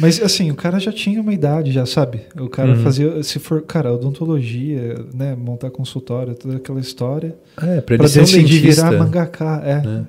Mas 0.00 0.20
assim, 0.20 0.50
o 0.50 0.54
cara 0.54 0.78
já 0.80 0.92
tinha 0.92 1.20
uma 1.20 1.32
idade, 1.32 1.70
já 1.72 1.86
sabe? 1.86 2.22
O 2.38 2.48
cara 2.48 2.70
Uhum. 2.72 2.82
fazia, 2.82 3.22
se 3.22 3.38
for, 3.38 3.62
cara, 3.62 3.92
odontologia, 3.92 4.94
né, 5.14 5.34
montar 5.36 5.70
consultório, 5.70 6.34
toda 6.34 6.56
aquela 6.56 6.80
história, 6.80 7.36
Ah, 7.56 7.66
é, 7.66 7.80
pra 7.80 7.96
para 7.96 8.06
ele 8.06 8.08
ser 8.26 8.40
um 8.40 8.44
virar 8.46 8.92
mangaká, 8.92 9.62
é. 9.64 9.80
né? 9.80 10.06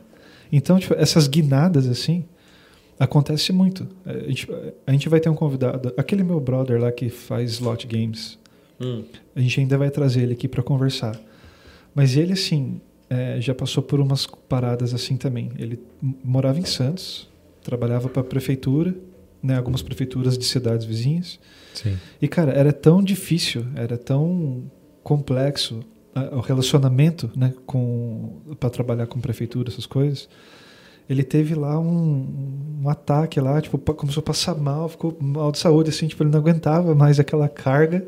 Então, 0.52 0.80
tipo, 0.80 0.94
essas 0.96 1.28
guinadas 1.28 1.88
assim 1.88 2.26
acontece 3.00 3.52
muito. 3.54 3.88
É, 4.06 4.12
A 4.12 4.28
gente, 4.30 4.48
a 4.88 4.92
gente 4.92 5.10
vai 5.10 5.20
ter 5.20 5.30
um 5.30 5.36
convidado, 5.36 5.94
aquele 5.98 6.24
meu 6.24 6.40
brother 6.40 6.80
lá 6.82 6.92
que 6.92 7.10
faz 7.10 7.52
slot 7.52 7.86
games. 7.88 8.38
Hum. 8.82 9.04
A 9.36 9.42
gente 9.42 9.60
ainda 9.60 9.78
vai 9.78 9.90
trazer 9.90 10.24
ele 10.24 10.34
aqui 10.34 10.48
para 10.48 10.64
conversar. 10.64 11.20
Mas 11.94 12.16
ele, 12.16 12.34
assim, 12.34 12.82
é, 13.10 13.40
já 13.40 13.54
passou 13.54 13.84
por 13.84 14.00
umas 14.00 14.26
paradas 14.26 14.94
assim 14.94 15.18
também. 15.18 15.52
Ele 15.58 15.80
morava 16.02 16.58
em 16.60 16.66
Santos, 16.66 17.30
trabalhava 17.64 18.10
para 18.10 18.22
a 18.22 18.26
prefeitura, 18.26 18.96
né, 19.44 19.58
algumas 19.58 19.82
prefeituras 19.82 20.38
de 20.38 20.46
cidades 20.46 20.86
vizinhas. 20.86 21.40
Sim. 21.74 21.98
E, 22.22 22.28
cara, 22.28 22.52
era 22.52 22.72
tão 22.72 23.04
difícil, 23.04 23.66
era 23.76 23.98
tão 23.98 24.64
complexo 25.04 25.82
o 26.34 26.40
relacionamento 26.40 27.32
né, 27.36 27.54
para 28.60 28.70
trabalhar 28.70 29.08
com 29.08 29.20
prefeitura, 29.20 29.70
essas 29.70 29.86
coisas. 29.86 30.28
Ele 31.10 31.24
teve 31.24 31.56
lá 31.56 31.80
um, 31.80 32.80
um 32.84 32.90
ataque 32.90 33.40
lá, 33.40 33.60
tipo, 33.62 33.78
começou 33.94 34.22
a 34.22 34.24
passar 34.24 34.56
mal, 34.56 34.88
ficou 34.88 35.18
mal 35.20 35.52
de 35.52 35.58
saúde, 35.58 35.90
assim, 35.90 36.08
tipo, 36.08 36.24
ele 36.24 36.30
não 36.30 36.40
aguentava 36.40 36.94
mais 36.96 37.20
aquela 37.20 37.50
carga. 37.50 38.06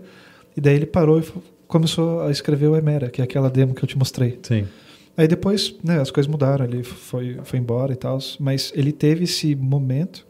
E 0.56 0.62
daí 0.62 0.76
ele 0.76 0.86
parou 0.86 1.20
e 1.20 1.24
começou 1.68 2.22
a 2.22 2.32
escrever 2.32 2.68
o 2.68 2.76
Emera, 2.76 3.10
que 3.10 3.22
é 3.22 3.24
aquela 3.24 3.50
demo 3.50 3.74
que 3.74 3.84
eu 3.84 3.88
te 3.88 3.98
mostrei. 3.98 4.40
Sim. 4.44 4.68
Aí 5.16 5.28
depois, 5.28 5.76
né, 5.84 6.00
as 6.00 6.10
coisas 6.10 6.30
mudaram, 6.30 6.66
ele 6.66 6.84
foi, 6.84 7.40
foi 7.44 7.60
embora 7.60 7.94
e 7.94 7.96
tal, 7.96 8.18
mas 8.40 8.72
ele 8.76 8.92
teve 8.92 9.26
esse 9.26 9.56
momento 9.56 10.26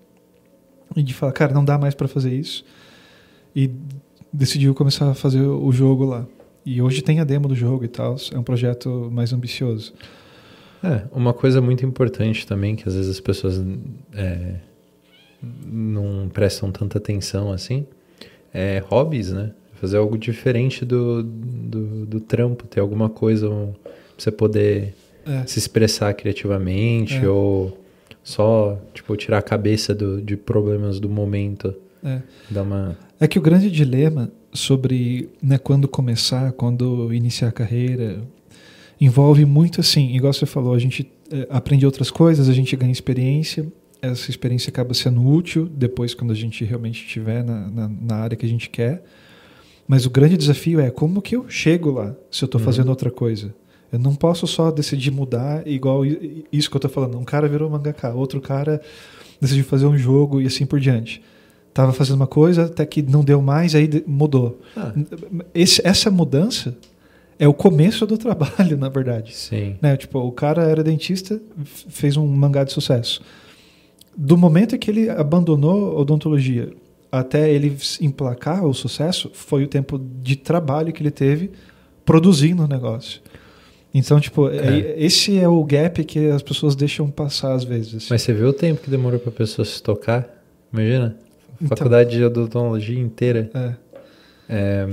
de 0.96 1.14
falar, 1.14 1.32
cara, 1.32 1.54
não 1.54 1.64
dá 1.64 1.78
mais 1.78 1.96
para 1.96 2.08
fazer 2.08 2.34
isso. 2.34 2.66
E 3.56 3.72
decidiu 4.32 4.74
começar 4.74 5.10
a 5.10 5.14
fazer 5.14 5.42
o 5.42 5.72
jogo 5.72 6.06
lá. 6.06 6.26
E 6.66 6.82
hoje 6.82 7.02
tem 7.02 7.20
a 7.20 7.24
demo 7.24 7.48
do 7.48 7.56
jogo 7.56 7.84
e 7.84 7.88
tal, 7.88 8.16
é 8.32 8.38
um 8.38 8.44
projeto 8.44 9.10
mais 9.12 9.34
ambicioso. 9.34 9.94
É, 10.84 11.04
uma 11.12 11.34
coisa 11.34 11.62
muito 11.62 11.86
importante 11.86 12.46
também, 12.46 12.76
que 12.76 12.88
às 12.88 12.96
vezes 12.96 13.12
as 13.12 13.20
pessoas 13.20 13.62
é, 14.14 14.56
não 15.66 16.30
prestam 16.30 16.72
tanta 16.72 16.98
atenção 16.98 17.52
assim, 17.52 17.86
é 18.54 18.84
hobbies, 18.86 19.32
né? 19.32 19.52
Fazer 19.84 19.98
algo 19.98 20.18
diferente 20.18 20.86
do, 20.86 21.22
do, 21.22 22.06
do 22.06 22.20
trampo, 22.22 22.66
ter 22.66 22.80
alguma 22.80 23.10
coisa 23.10 23.50
um, 23.50 23.74
pra 23.84 23.92
você 24.18 24.32
poder 24.32 24.94
É, 25.26 25.46
se 25.46 25.60
expressar 25.60 26.14
criativamente 26.14 27.18
É. 27.18 27.28
ou 27.28 27.78
só, 28.24 28.80
tipo, 28.94 29.14
tirar 29.18 29.40
a 29.40 29.42
cabeça 29.42 29.94
do, 29.94 30.22
de 30.22 30.38
problemas 30.38 31.02
do 31.02 31.10
momento. 31.10 31.76
é. 32.02 32.22
Dar 32.50 32.64
uma... 32.64 32.98
É 33.20 33.28
que 33.28 33.38
o 33.38 33.42
grande 33.42 33.70
dilema 33.70 34.32
sobre 34.54 35.30
né, 35.42 35.58
quando 35.58 35.86
começar, 35.86 36.54
quando 36.54 37.14
iniciar 37.14 37.50
a 37.50 37.52
carreira, 37.52 38.22
envolve 39.02 39.44
muito 39.44 39.82
assim, 39.82 40.16
igual 40.16 40.32
você 40.32 40.46
falou, 40.46 40.74
a 40.74 40.80
gente 40.80 41.12
eh, 41.30 41.46
aprende 41.50 41.86
outras 41.86 42.10
coisas, 42.10 42.48
a 42.48 42.54
gente 42.54 42.74
ganha 42.78 42.92
experiência, 42.92 43.66
essa 44.02 44.30
experiência 44.30 44.70
acaba 44.70 44.94
sendo 44.94 45.26
útil 45.26 45.66
depois 45.66 46.14
quando 46.14 46.32
a 46.32 46.36
gente 46.36 46.64
realmente 46.64 47.04
estiver 47.06 47.44
na, 47.44 47.70
na, 47.70 47.90
na 47.90 48.16
área 48.16 48.38
que 48.38 48.46
a 48.46 48.50
gente 48.50 48.70
quer. 48.70 49.04
Mas 49.88 50.06
o 50.06 50.10
grande 50.10 50.38
desafio 50.38 50.80
é 50.80 50.90
como 50.90 51.22
que 51.22 51.36
eu 51.36 51.46
chego 51.50 51.92
lá 51.92 52.16
se 52.32 52.44
eu 52.44 52.46
estou 52.46 52.60
Uhum. 52.60 52.66
fazendo 52.66 52.90
outra 52.90 53.12
coisa. 53.12 53.54
Eu 53.92 54.00
não 54.00 54.16
posso 54.16 54.48
só 54.48 54.72
decidir 54.72 55.12
mudar 55.12 55.68
igual 55.68 56.04
isso 56.06 56.70
que 56.70 56.76
eu 56.76 56.80
estou 56.80 56.90
falando. 56.90 57.18
Um 57.18 57.24
cara 57.24 57.48
virou 57.48 57.70
mangaka, 57.70 58.12
outro 58.14 58.42
cara 58.42 58.82
decidiu 59.40 59.64
fazer 59.66 59.86
um 59.86 59.98
jogo 59.98 60.42
e 60.42 60.48
assim 60.48 60.66
por 60.66 60.80
diante. 60.80 61.22
Tava 61.74 61.92
fazendo 61.92 62.16
uma 62.16 62.28
coisa, 62.28 62.66
até 62.66 62.86
que 62.86 63.02
não 63.02 63.24
deu 63.24 63.42
mais, 63.42 63.76
aí 63.76 63.90
mudou. 64.08 64.60
Ah, 64.76 64.94
Esse- 65.54 65.82
essa 65.84 66.10
mudança 66.10 66.76
é 67.38 67.48
o 67.48 67.54
começo 67.54 68.06
do 68.08 68.18
trabalho, 68.18 68.78
na 68.78 68.90
verdade. 68.90 69.36
sim. 69.36 69.76
Né? 69.82 69.98
Tipo, 69.98 70.20
o 70.20 70.32
cara 70.32 70.64
era 70.64 70.84
dentista, 70.84 71.40
fez 71.66 72.16
um 72.16 72.26
mangá 72.28 72.64
de 72.64 72.72
sucesso. 72.72 73.22
Do 74.16 74.38
momento 74.38 74.78
que 74.78 74.90
ele 74.90 75.10
abandonou 75.10 75.98
a 75.98 76.02
odontologia 76.02 76.70
até 77.20 77.52
ele 77.52 77.78
emplacar 78.02 78.66
o 78.66 78.74
sucesso, 78.74 79.30
foi 79.34 79.64
o 79.64 79.68
tempo 79.68 80.00
de 80.22 80.36
trabalho 80.36 80.92
que 80.92 81.02
ele 81.04 81.12
teve 81.12 81.52
produzindo 82.04 82.64
o 82.64 82.68
negócio. 82.68 83.22
Então, 83.94 84.20
tipo, 84.20 84.50
É. 84.50 84.80
é- 84.80 84.96
esse 84.98 85.38
é 85.38 85.48
o 85.48 85.64
gap 85.64 86.04
que 86.04 86.28
as 86.32 86.42
pessoas 86.42 86.76
deixam 86.76 87.10
passar 87.12 87.54
às 87.54 87.64
vezes. 87.64 88.08
Mas 88.10 88.24
você 88.24 88.34
vê 88.34 88.44
o 88.44 88.52
tempo 88.52 88.82
que 88.82 88.90
demorou 88.90 89.20
pra 89.20 89.32
pessoa 89.32 89.64
se 89.64 89.82
tocar? 89.82 90.28
Imagina? 90.74 91.16
Então. 91.62 91.78
Faculdade 91.78 92.18
de 92.18 92.24
odontologia 92.24 93.00
inteira. 93.00 93.50
É. 93.54 93.74
É, 94.50 94.88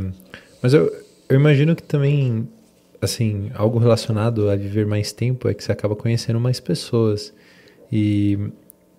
mas 0.62 0.74
eu, 0.74 0.92
eu 1.28 1.36
imagino 1.36 1.74
que 1.74 1.82
também, 1.82 2.46
assim, 3.00 3.50
algo 3.54 3.78
relacionado 3.78 4.50
a 4.50 4.56
viver 4.56 4.84
mais 4.86 5.10
tempo 5.10 5.48
é 5.48 5.54
que 5.54 5.64
você 5.64 5.72
acaba 5.72 5.96
conhecendo 5.96 6.38
mais 6.38 6.60
pessoas. 6.60 7.32
E 7.90 8.38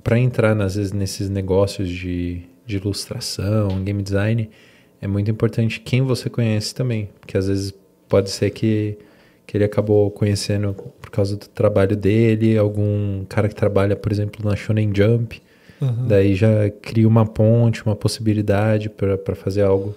para 0.04 0.18
entrar, 0.18 0.60
às 0.60 0.74
vezes, 0.76 0.92
nesses 0.92 1.30
negócios 1.30 1.88
de, 1.88 2.42
de 2.65 2.78
ilustração, 2.78 3.84
game 3.84 4.02
design, 4.04 4.50
é 5.02 5.08
muito 5.08 5.30
importante 5.32 5.80
quem 5.80 6.02
você 6.02 6.30
conhece 6.30 6.74
também. 6.76 7.10
Porque 7.19 7.38
às 7.38 7.47
vezes 7.47 7.74
pode 8.08 8.30
ser 8.30 8.50
que, 8.52 8.97
que 9.47 9.58
ele 9.58 9.63
acabou 9.63 10.12
conhecendo 10.12 10.74
por 11.02 11.10
causa 11.10 11.36
do 11.36 11.47
trabalho 11.47 11.95
dele, 11.95 12.58
algum 12.58 13.26
cara 13.28 13.47
que 13.50 13.56
trabalha, 13.56 13.95
por 13.95 14.12
exemplo, 14.12 14.47
na 14.47 14.56
Shonen 14.56 14.91
Jump. 14.95 15.41
Uhum. 15.82 16.08
Daí 16.08 16.36
já 16.36 16.69
cria 16.82 17.08
uma 17.08 17.26
ponte, 17.26 17.84
uma 17.84 17.95
possibilidade 17.95 18.89
para 18.89 19.36
fazer 19.36 19.63
algo. 19.63 19.95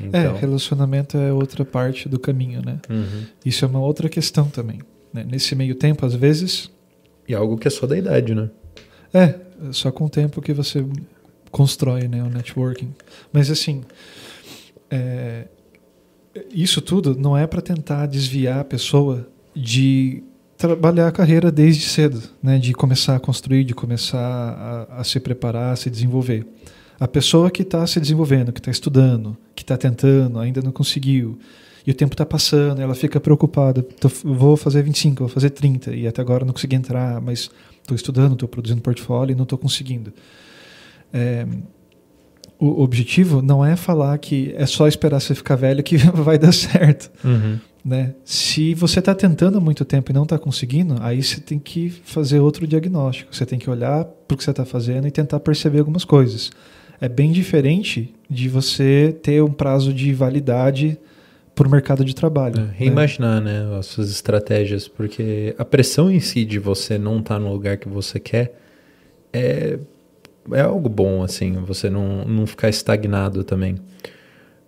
Então, 0.00 0.36
É, 0.36 0.38
relacionamento 0.38 1.16
é 1.16 1.32
outra 1.32 1.64
parte 1.64 2.08
do 2.08 2.18
caminho, 2.18 2.62
né? 2.64 2.78
uhum. 2.88 3.24
Isso 3.44 3.64
é 3.64 3.68
uma 3.68 3.80
outra 3.80 4.08
questão 4.08 4.48
também. 4.48 4.80
né? 5.12 5.24
Nesse 5.28 5.54
meio 5.54 5.74
tempo, 5.74 6.04
às 6.06 6.14
vezes, 6.14 6.70
E 7.28 7.34
algo 7.34 7.56
que 7.56 7.66
é 7.66 7.70
só 7.70 7.86
da 7.86 7.96
idade, 7.96 8.34
né? 8.34 8.50
é 9.12 9.34
só 9.72 9.90
com 9.92 10.04
o 10.04 10.08
tempo 10.10 10.42
que 10.42 10.52
você 10.52 10.84
constrói 11.54 12.08
né, 12.08 12.20
o 12.20 12.28
networking. 12.28 12.92
Mas 13.32 13.48
assim, 13.48 13.82
é, 14.90 15.46
isso 16.50 16.82
tudo 16.82 17.16
não 17.16 17.38
é 17.38 17.46
para 17.46 17.62
tentar 17.62 18.06
desviar 18.06 18.58
a 18.58 18.64
pessoa 18.64 19.28
de 19.54 20.24
trabalhar 20.58 21.06
a 21.06 21.12
carreira 21.12 21.52
desde 21.52 21.84
cedo, 21.84 22.20
né? 22.42 22.58
De 22.58 22.72
começar 22.72 23.14
a 23.14 23.20
construir, 23.20 23.62
de 23.62 23.72
começar 23.72 24.18
a, 24.18 25.00
a 25.00 25.04
se 25.04 25.20
preparar, 25.20 25.72
a 25.72 25.76
se 25.76 25.88
desenvolver. 25.88 26.44
A 26.98 27.06
pessoa 27.06 27.50
que 27.52 27.62
está 27.62 27.86
se 27.86 28.00
desenvolvendo, 28.00 28.52
que 28.52 28.58
está 28.58 28.70
estudando, 28.70 29.36
que 29.54 29.62
está 29.62 29.76
tentando, 29.76 30.40
ainda 30.40 30.60
não 30.60 30.72
conseguiu, 30.72 31.38
e 31.86 31.90
o 31.90 31.94
tempo 31.94 32.14
está 32.14 32.26
passando, 32.26 32.80
ela 32.80 32.94
fica 32.94 33.20
preocupada. 33.20 33.86
Vou 34.24 34.56
fazer 34.56 34.82
25, 34.82 35.24
vou 35.24 35.28
fazer 35.28 35.50
30, 35.50 35.94
e 35.94 36.06
até 36.08 36.20
agora 36.20 36.44
não 36.44 36.52
consegui 36.52 36.74
entrar, 36.74 37.20
mas 37.20 37.50
estou 37.82 37.94
estudando, 37.94 38.32
estou 38.32 38.48
produzindo 38.48 38.80
portfólio 38.80 39.34
e 39.34 39.36
não 39.36 39.44
estou 39.44 39.58
conseguindo. 39.58 40.12
É, 41.14 41.46
o 42.58 42.82
objetivo 42.82 43.40
não 43.40 43.64
é 43.64 43.76
falar 43.76 44.18
que 44.18 44.52
é 44.56 44.66
só 44.66 44.88
esperar 44.88 45.20
você 45.20 45.34
ficar 45.34 45.54
velho 45.54 45.82
que 45.82 45.96
vai 46.12 46.36
dar 46.36 46.52
certo. 46.52 47.10
Uhum. 47.24 47.58
Né? 47.84 48.14
Se 48.24 48.74
você 48.74 48.98
está 48.98 49.14
tentando 49.14 49.58
há 49.58 49.60
muito 49.60 49.84
tempo 49.84 50.10
e 50.10 50.14
não 50.14 50.22
está 50.22 50.38
conseguindo, 50.38 50.96
aí 51.00 51.22
você 51.22 51.40
tem 51.40 51.58
que 51.58 51.90
fazer 51.90 52.40
outro 52.40 52.66
diagnóstico. 52.66 53.34
Você 53.34 53.44
tem 53.44 53.58
que 53.58 53.68
olhar 53.68 54.04
para 54.04 54.34
o 54.34 54.38
que 54.38 54.42
você 54.42 54.50
está 54.50 54.64
fazendo 54.64 55.06
e 55.06 55.10
tentar 55.10 55.38
perceber 55.40 55.80
algumas 55.80 56.04
coisas. 56.04 56.50
É 57.00 57.08
bem 57.08 57.30
diferente 57.30 58.14
de 58.28 58.48
você 58.48 59.14
ter 59.22 59.42
um 59.42 59.52
prazo 59.52 59.92
de 59.92 60.12
validade 60.14 60.98
para 61.54 61.68
o 61.68 61.70
mercado 61.70 62.04
de 62.04 62.14
trabalho. 62.14 62.56
É, 62.56 62.62
né? 62.62 62.74
reimaginar, 62.74 63.40
né, 63.40 63.76
as 63.78 63.86
suas 63.86 64.10
estratégias, 64.10 64.88
porque 64.88 65.54
a 65.58 65.64
pressão 65.64 66.10
em 66.10 66.20
si 66.20 66.44
de 66.44 66.58
você 66.58 66.98
não 66.98 67.20
estar 67.20 67.38
no 67.38 67.52
lugar 67.52 67.76
que 67.76 67.88
você 67.88 68.18
quer 68.18 68.58
é, 69.32 69.78
é 70.52 70.60
algo 70.60 70.88
bom, 70.88 71.22
assim, 71.22 71.52
você 71.54 71.88
não, 71.88 72.24
não 72.24 72.46
ficar 72.46 72.68
estagnado 72.68 73.44
também. 73.44 73.76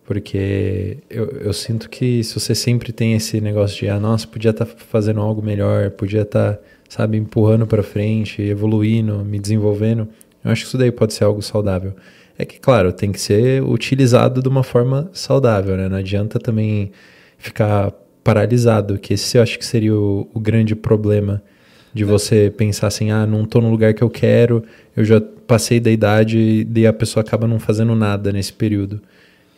Porque 0.05 0.99
eu, 1.11 1.27
eu 1.41 1.53
sinto 1.53 1.91
que 1.91 2.23
se 2.23 2.39
você 2.39 2.55
sempre 2.55 2.93
tem 2.93 3.15
esse 3.15 3.41
negócio 3.41 3.79
de, 3.79 3.89
ah, 3.89 3.99
nossa, 3.99 4.27
podia 4.27 4.53
estar 4.53 4.65
fazendo 4.65 5.21
algo 5.21 5.43
melhor, 5.43 5.91
podia 5.91 6.23
estar, 6.23 6.59
sabe, 6.89 7.17
empurrando 7.17 7.67
para 7.67 7.83
frente, 7.83 8.41
evoluindo, 8.41 9.25
me 9.25 9.39
desenvolvendo, 9.39 10.09
eu 10.45 10.51
acho 10.53 10.62
que 10.62 10.69
isso 10.69 10.79
daí 10.79 10.93
pode 10.93 11.12
ser 11.12 11.25
algo 11.25 11.43
saudável. 11.43 11.93
É 12.39 12.45
que, 12.45 12.61
claro, 12.61 12.93
tem 12.93 13.11
que 13.11 13.21
ser 13.21 13.62
utilizado 13.65 14.41
de 14.41 14.49
uma 14.49 14.62
forma 14.62 15.11
saudável, 15.12 15.77
né? 15.77 15.89
Não 15.89 15.97
adianta 15.97 16.39
também 16.39 16.93
ficar 17.37 17.93
paralisado, 18.23 18.99
que 18.99 19.15
esse 19.15 19.39
eu 19.39 19.43
acho 19.43 19.59
que 19.59 19.65
seria 19.65 19.95
o, 19.95 20.29
o 20.33 20.39
grande 20.39 20.77
problema 20.77 21.43
de 21.93 22.05
você 22.05 22.53
pensar 22.55 22.89
assim, 22.89 23.11
ah, 23.11 23.27
não 23.27 23.45
tô 23.45 23.61
no 23.61 23.71
lugar 23.71 23.95
que 23.95 24.03
eu 24.03 24.11
quero, 24.11 24.62
eu 24.95 25.05
já 25.05 25.21
passei 25.47 25.81
da 25.81 25.91
idade 25.91 26.67
e 26.75 26.87
a 26.87 26.93
pessoa 26.93 27.23
acaba 27.23 27.47
não 27.47 27.59
fazendo 27.59 27.95
nada 27.95 28.33
nesse 28.33 28.53
período. 28.53 29.01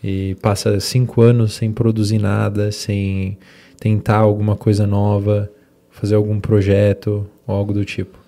E 0.03 0.37
passa 0.40 0.79
cinco 0.79 1.20
anos 1.22 1.55
sem 1.55 1.72
produzir 1.72 2.18
nada, 2.18 2.70
sem 2.70 3.37
tentar 3.81 4.18
alguma 4.18 4.55
coisa 4.55 4.87
nova, 4.87 5.51
fazer 5.90 6.14
algum 6.14 6.38
projeto 6.38 7.27
ou 7.46 7.55
algo 7.55 7.72
do 7.72 7.85
tipo? 7.85 8.18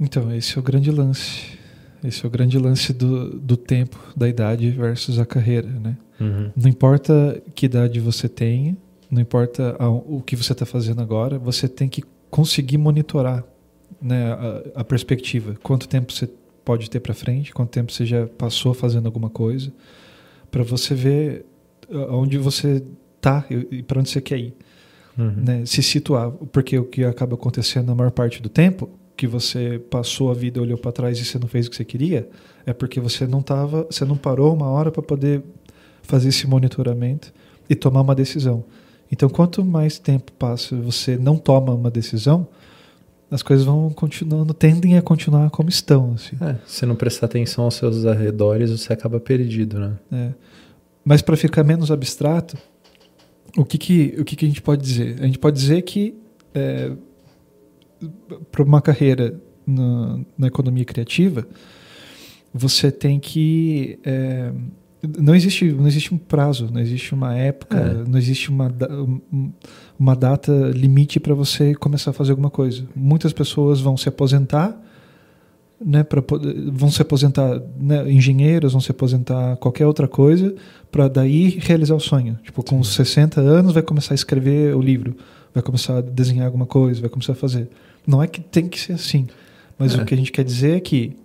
Então, 0.00 0.34
esse 0.34 0.56
é 0.56 0.60
o 0.60 0.62
grande 0.62 0.90
lance. 0.90 1.58
Esse 2.02 2.24
é 2.24 2.26
o 2.26 2.30
grande 2.30 2.58
lance 2.58 2.92
do, 2.92 3.30
do 3.38 3.56
tempo, 3.56 3.98
da 4.16 4.28
idade 4.28 4.70
versus 4.70 5.18
a 5.18 5.26
carreira, 5.26 5.68
né? 5.68 5.96
Uhum. 6.18 6.50
Não 6.56 6.68
importa 6.68 7.40
que 7.54 7.66
idade 7.66 8.00
você 8.00 8.28
tenha, 8.28 8.76
não 9.10 9.20
importa 9.20 9.76
a, 9.78 9.88
o 9.88 10.22
que 10.24 10.34
você 10.34 10.52
está 10.52 10.66
fazendo 10.66 11.00
agora, 11.00 11.38
você 11.38 11.68
tem 11.68 11.88
que 11.88 12.02
conseguir 12.30 12.78
monitorar 12.78 13.44
né, 14.02 14.32
a, 14.32 14.80
a 14.80 14.84
perspectiva. 14.84 15.56
Quanto 15.62 15.88
tempo 15.88 16.12
você 16.12 16.28
pode 16.64 16.90
ter 16.90 17.00
para 17.00 17.14
frente, 17.14 17.52
quanto 17.52 17.70
tempo 17.70 17.92
você 17.92 18.04
já 18.04 18.26
passou 18.26 18.74
fazendo 18.74 19.06
alguma 19.06 19.30
coisa, 19.30 19.72
para 20.50 20.62
você 20.62 20.94
ver 20.94 21.46
onde 22.10 22.38
você 22.38 22.82
está 23.16 23.44
e 23.50 23.82
para 23.82 24.00
onde 24.00 24.10
você 24.10 24.20
quer 24.20 24.38
ir. 24.38 24.54
Uhum. 25.16 25.34
Né? 25.36 25.66
Se 25.66 25.82
situar, 25.82 26.30
porque 26.30 26.78
o 26.78 26.84
que 26.84 27.04
acaba 27.04 27.34
acontecendo 27.34 27.86
na 27.86 27.94
maior 27.94 28.10
parte 28.10 28.40
do 28.40 28.48
tempo, 28.48 28.88
que 29.16 29.26
você 29.26 29.78
passou 29.90 30.30
a 30.30 30.34
vida, 30.34 30.60
olhou 30.60 30.78
para 30.78 30.90
trás 30.90 31.18
e 31.18 31.24
você 31.24 31.38
não 31.38 31.46
fez 31.46 31.66
o 31.66 31.70
que 31.70 31.76
você 31.76 31.84
queria, 31.84 32.28
é 32.66 32.72
porque 32.72 32.98
você 32.98 33.26
não 33.26 33.42
tava, 33.42 33.86
você 33.90 34.04
não 34.04 34.16
parou 34.16 34.54
uma 34.54 34.68
hora 34.68 34.90
para 34.90 35.02
poder 35.02 35.42
fazer 36.02 36.30
esse 36.30 36.46
monitoramento 36.46 37.32
e 37.68 37.74
tomar 37.74 38.00
uma 38.00 38.14
decisão. 38.14 38.64
Então, 39.10 39.28
quanto 39.28 39.64
mais 39.64 39.98
tempo 39.98 40.32
passa, 40.32 40.74
você 40.76 41.16
não 41.18 41.36
toma 41.36 41.74
uma 41.74 41.90
decisão, 41.90 42.48
as 43.32 43.42
coisas 43.42 43.64
vão 43.64 43.88
continuando, 43.88 44.52
tendem 44.52 44.98
a 44.98 45.02
continuar 45.02 45.48
como 45.48 45.70
estão. 45.70 46.12
Assim. 46.12 46.36
É, 46.38 46.56
se 46.66 46.84
não 46.84 46.94
prestar 46.94 47.26
atenção 47.26 47.64
aos 47.64 47.74
seus 47.74 48.04
arredores, 48.04 48.70
você 48.70 48.92
acaba 48.92 49.18
perdido, 49.18 49.80
né? 49.80 49.98
É. 50.12 50.32
Mas 51.02 51.22
para 51.22 51.34
ficar 51.34 51.64
menos 51.64 51.90
abstrato, 51.90 52.58
o 53.56 53.64
que 53.64 53.78
que, 53.78 54.14
o 54.18 54.24
que 54.24 54.36
que 54.36 54.44
a 54.44 54.48
gente 54.48 54.60
pode 54.60 54.82
dizer? 54.82 55.16
A 55.18 55.24
gente 55.24 55.38
pode 55.38 55.58
dizer 55.58 55.80
que 55.80 56.14
é, 56.54 56.92
para 58.50 58.62
uma 58.62 58.82
carreira 58.82 59.40
na, 59.66 60.20
na, 60.36 60.46
economia 60.48 60.84
criativa, 60.84 61.48
você 62.52 62.92
tem 62.92 63.18
que 63.18 63.98
é, 64.04 64.52
não 65.18 65.34
existe 65.34 65.72
não 65.72 65.86
existe 65.86 66.14
um 66.14 66.18
prazo, 66.18 66.68
não 66.72 66.80
existe 66.80 67.12
uma 67.14 67.34
época, 67.36 67.78
é. 67.78 68.08
não 68.08 68.18
existe 68.18 68.50
uma 68.50 68.72
uma 69.98 70.14
data 70.14 70.52
limite 70.74 71.18
para 71.20 71.34
você 71.34 71.74
começar 71.74 72.10
a 72.10 72.14
fazer 72.14 72.30
alguma 72.30 72.50
coisa. 72.50 72.84
Muitas 72.94 73.32
pessoas 73.32 73.80
vão 73.80 73.96
se 73.96 74.08
aposentar 74.08 74.80
né, 75.84 76.02
pra, 76.02 76.22
vão 76.72 76.90
se 76.90 77.02
aposentar 77.02 77.60
né, 77.78 78.10
engenheiros, 78.10 78.72
vão 78.72 78.80
se 78.80 78.90
aposentar 78.90 79.56
qualquer 79.56 79.86
outra 79.86 80.06
coisa, 80.06 80.54
para 80.90 81.08
daí 81.08 81.58
realizar 81.60 81.94
o 81.94 82.00
sonho. 82.00 82.38
Tipo, 82.42 82.62
com 82.62 82.82
Sim. 82.82 83.04
60 83.04 83.40
anos 83.40 83.72
vai 83.72 83.82
começar 83.82 84.14
a 84.14 84.16
escrever 84.16 84.74
o 84.74 84.80
livro, 84.80 85.16
vai 85.52 85.62
começar 85.62 85.98
a 85.98 86.00
desenhar 86.00 86.46
alguma 86.46 86.66
coisa, 86.66 87.00
vai 87.00 87.10
começar 87.10 87.32
a 87.32 87.36
fazer. 87.36 87.68
Não 88.06 88.22
é 88.22 88.26
que 88.26 88.40
tem 88.40 88.68
que 88.68 88.78
ser 88.78 88.94
assim, 88.94 89.26
mas 89.78 89.94
é. 89.94 90.02
o 90.02 90.04
que 90.04 90.14
a 90.14 90.16
gente 90.16 90.32
quer 90.32 90.44
dizer 90.44 90.76
é 90.76 90.80
que 90.80 91.16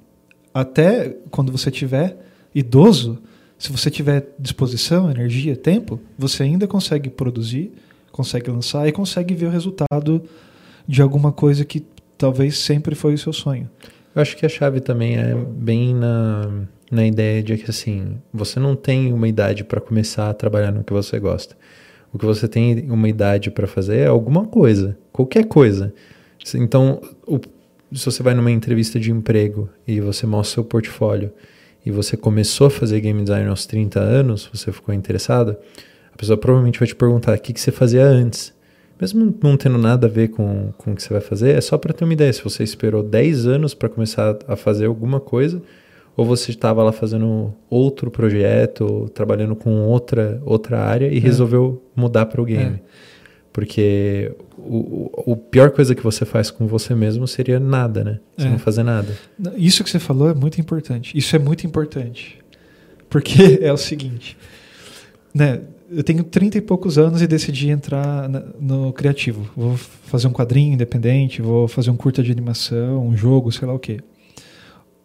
até 0.54 1.16
quando 1.30 1.52
você 1.52 1.70
tiver 1.70 2.18
idoso, 2.54 3.20
se 3.58 3.72
você 3.72 3.90
tiver 3.90 4.28
disposição, 4.38 5.10
energia, 5.10 5.56
tempo, 5.56 6.00
você 6.18 6.44
ainda 6.44 6.68
consegue 6.68 7.10
produzir, 7.10 7.72
consegue 8.12 8.52
lançar 8.52 8.88
e 8.88 8.92
consegue 8.92 9.34
ver 9.34 9.48
o 9.48 9.50
resultado 9.50 10.24
de 10.88 11.02
alguma 11.02 11.32
coisa 11.32 11.66
que 11.66 11.84
talvez 12.18 12.58
sempre 12.58 12.96
foi 12.96 13.14
o 13.14 13.18
seu 13.18 13.34
sonho. 13.34 13.70
Eu 14.16 14.22
acho 14.22 14.36
que 14.38 14.46
a 14.46 14.50
chave 14.50 14.80
também 14.80 15.18
é 15.18 15.36
bem 15.36 15.94
na, 15.94 16.64
na 16.92 17.06
ideia 17.06 17.44
de 17.44 17.58
que 17.58 17.70
assim, 17.70 18.18
você 18.34 18.60
não 18.60 18.76
tem 18.76 19.12
uma 19.12 19.28
idade 19.28 19.64
para 19.64 19.82
começar 19.82 20.30
a 20.30 20.34
trabalhar 20.34 20.72
no 20.72 20.84
que 20.84 20.94
você 20.94 21.20
gosta. 21.20 21.56
O 22.14 22.18
que 22.18 22.26
você 22.26 22.48
tem 22.48 22.90
uma 22.90 23.10
idade 23.10 23.52
para 23.52 23.68
fazer 23.68 23.98
é 23.98 24.08
alguma 24.08 24.46
coisa, 24.46 24.98
qualquer 25.12 25.46
coisa. 25.46 25.94
Então, 26.56 27.02
o, 27.28 27.40
se 27.92 28.06
você 28.06 28.24
vai 28.24 28.34
numa 28.34 28.52
entrevista 28.52 29.00
de 29.00 29.12
emprego 29.12 29.70
e 29.88 30.00
você 30.00 30.26
mostra 30.26 30.56
seu 30.56 30.64
portfólio 30.64 31.32
e 31.86 31.92
você 31.92 32.18
começou 32.18 32.68
a 32.68 32.70
fazer 32.70 33.00
game 33.00 33.22
design 33.22 33.50
aos 33.50 33.66
30 33.66 34.00
anos, 34.00 34.50
você 34.54 34.72
ficou 34.72 34.94
interessado, 34.94 35.56
a 36.14 36.18
pessoa 36.18 36.38
provavelmente 36.38 36.80
vai 36.80 36.88
te 36.88 36.96
perguntar 36.96 37.38
o 37.38 37.42
que, 37.42 37.54
que 37.54 37.62
você 37.62 37.72
fazia 37.72 38.06
antes 38.06 38.56
mesmo 39.00 39.34
não 39.44 39.56
tendo 39.56 39.78
nada 39.78 40.08
a 40.08 40.10
ver 40.10 40.30
com, 40.30 40.74
com 40.78 40.92
o 40.92 40.96
que 40.96 41.04
você 41.04 41.10
vai 41.10 41.22
fazer, 41.22 41.56
é 41.56 41.62
só 41.62 41.78
para 41.78 41.94
ter 41.94 42.04
uma 42.04 42.14
ideia. 42.14 42.34
Se 42.34 42.44
você 42.44 42.64
esperou 42.64 43.04
10 43.04 43.46
anos 43.46 43.74
para 43.74 43.90
começar 43.90 44.38
a 44.48 44.56
fazer 44.56 44.88
alguma 44.88 45.20
coisa, 45.20 45.62
ou 46.16 46.26
você 46.26 46.50
estava 46.50 46.82
lá 46.84 46.92
fazendo 46.92 47.54
outro 47.70 48.10
projeto, 48.10 49.10
trabalhando 49.14 49.56
com 49.56 49.84
outra, 49.84 50.42
outra 50.44 50.80
área 50.80 51.08
e 51.08 51.18
é. 51.18 51.20
resolveu 51.20 51.84
mudar 51.96 52.26
para 52.26 52.42
o 52.42 52.46
game. 52.46 52.78
É. 52.78 52.82
Porque 53.58 54.32
o, 54.56 55.32
o 55.32 55.36
pior 55.36 55.72
coisa 55.72 55.96
que 55.96 56.04
você 56.04 56.26
faz 56.26 56.52
com 56.52 56.68
você 56.68 56.94
mesmo 56.94 57.28
seria 57.28 57.60
nada, 57.60 58.04
né? 58.04 58.20
Você 58.38 58.46
é. 58.46 58.52
não 58.52 58.60
fazer 58.60 58.84
nada. 58.84 59.18
Isso 59.56 59.84
que 59.84 59.90
você 59.90 59.98
falou 59.98 60.30
é 60.30 60.34
muito 60.36 60.62
importante. 60.62 61.18
Isso 61.18 61.36
é 61.36 61.40
muito 61.40 61.66
importante. 61.66 62.38
Porque 63.10 63.58
é 63.66 63.74
o 63.74 63.78
seguinte, 63.78 64.38
né? 65.34 65.62
eu 65.90 66.04
tenho 66.04 66.24
30 66.24 66.60
e 66.60 66.62
poucos 66.62 67.00
anos 67.00 67.20
e 67.20 67.26
decidi 67.26 67.72
entrar 67.72 68.30
no 68.62 68.94
criativo. 68.94 69.50
Vou 69.58 69.76
fazer 69.76 70.28
um 70.28 70.34
quadrinho 70.34 70.76
independente, 70.76 71.42
vou 71.42 71.68
fazer 71.68 71.90
um 71.90 71.98
curta 71.98 72.22
de 72.22 72.32
animação, 72.32 73.08
um 73.08 73.18
jogo, 73.18 73.52
sei 73.52 73.68
lá 73.68 73.74
o 73.74 73.80
quê. 73.80 74.02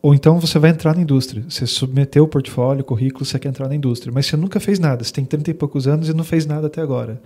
Ou 0.03 0.15
então 0.15 0.39
você 0.39 0.59
vai 0.59 0.69
entrar 0.69 0.95
na 0.95 1.01
indústria. 1.01 1.43
Você 1.49 1.67
submeteu 1.67 2.25
o 2.25 2.29
portfólio, 2.29 2.83
o 2.83 2.85
currículo, 2.85 3.25
você 3.25 3.39
quer 3.39 3.49
entrar 3.49 3.67
na 3.67 3.75
indústria. 3.75 4.13
Mas 4.13 4.27
você 4.27 4.37
nunca 4.37 4.61
fez 4.61 4.79
nada. 4.79 5.03
Você 5.03 5.11
tem 5.11 5.25
30 5.25 5.53
e 5.53 5.55
poucos 5.55 5.89
anos 5.89 6.11
e 6.11 6.13
não 6.13 6.23
fez 6.23 6.45
nada 6.45 6.67
até 6.67 6.83
agora. 6.83 7.19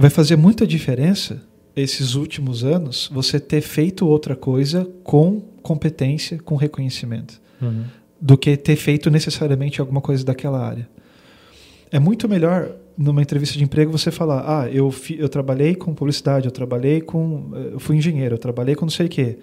Vai 0.00 0.10
fazer 0.10 0.36
muita 0.36 0.64
diferença 0.64 1.42
esses 1.74 2.14
últimos 2.14 2.62
anos 2.62 3.10
você 3.12 3.40
ter 3.40 3.60
feito 3.60 4.06
outra 4.06 4.36
coisa 4.36 4.88
com 5.02 5.40
competência, 5.60 6.38
com 6.38 6.54
reconhecimento, 6.54 7.40
uhum. 7.60 7.82
do 8.20 8.38
que 8.38 8.56
ter 8.56 8.76
feito 8.76 9.10
necessariamente 9.10 9.80
alguma 9.80 10.00
coisa 10.00 10.24
daquela 10.24 10.64
área. 10.64 10.88
É 11.90 11.98
muito 11.98 12.28
melhor 12.28 12.70
numa 12.96 13.20
entrevista 13.20 13.58
de 13.58 13.64
emprego 13.64 13.90
você 13.90 14.12
falar: 14.12 14.44
"Ah, 14.46 14.70
eu 14.70 14.94
eu 15.18 15.28
trabalhei 15.28 15.74
com 15.74 15.92
publicidade, 15.92 16.46
eu 16.46 16.52
trabalhei 16.52 17.00
com 17.00 17.50
eh, 17.56 17.70
eu 17.72 17.80
fui 17.80 17.96
engenheiro, 17.96 18.36
eu 18.36 18.38
trabalhei 18.38 18.76
com 18.76 18.84
não 18.84 18.92
sei 18.92 19.06
o 19.06 19.08
quê. 19.08 19.38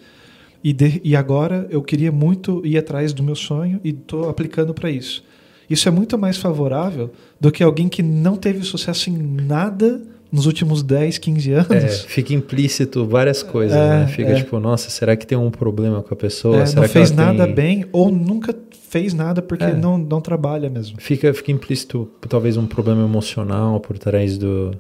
E 0.63 0.71
de, 0.71 1.01
e 1.03 1.17
agora 1.17 1.67
eu 1.69 1.81
queria 1.81 2.13
muito 2.13 2.65
ir 2.65 2.77
atrás 2.77 3.11
do 3.11 3.21
meu 3.21 3.35
sonho 3.35 3.81
e 3.83 3.89
estou 3.89 4.29
aplicando 4.29 4.73
para 4.73 4.89
isso." 4.89 5.21
Isso 5.69 5.89
é 5.89 5.91
muito 5.91 6.17
mais 6.17 6.37
favorável 6.37 7.11
do 7.41 7.51
que 7.51 7.63
alguém 7.63 7.89
que 7.89 8.03
não 8.03 8.37
teve 8.37 8.63
sucesso 8.63 9.09
em 9.09 9.17
nada 9.17 10.14
nos 10.35 10.45
últimos 10.45 10.83
10, 10.83 11.17
15 11.17 11.51
anos. 11.53 11.71
É, 11.71 11.87
fica 11.87 12.33
implícito 12.33 13.05
várias 13.05 13.41
coisas, 13.41 13.77
é, 13.77 13.89
né? 14.01 14.07
Fica 14.07 14.31
é. 14.31 14.35
tipo, 14.35 14.59
nossa, 14.59 14.89
será 14.89 15.15
que 15.15 15.25
tem 15.25 15.37
um 15.37 15.49
problema 15.49 16.03
com 16.03 16.13
a 16.13 16.17
pessoa? 16.17 16.61
É, 16.61 16.65
será 16.65 16.81
não 16.81 16.89
fez 16.89 17.11
nada 17.11 17.45
tem... 17.45 17.55
bem 17.55 17.85
ou 17.93 18.11
nunca 18.11 18.53
fez 18.89 19.13
nada 19.13 19.41
porque 19.41 19.63
é. 19.63 19.73
não, 19.73 19.97
não 19.97 20.19
trabalha 20.19 20.69
mesmo. 20.69 20.97
Fica, 20.99 21.33
fica 21.33 21.53
implícito 21.53 22.09
talvez 22.27 22.57
um 22.57 22.65
problema 22.65 23.03
emocional 23.03 23.79
por 23.79 23.97
trás 23.97 24.37
do, 24.37 24.71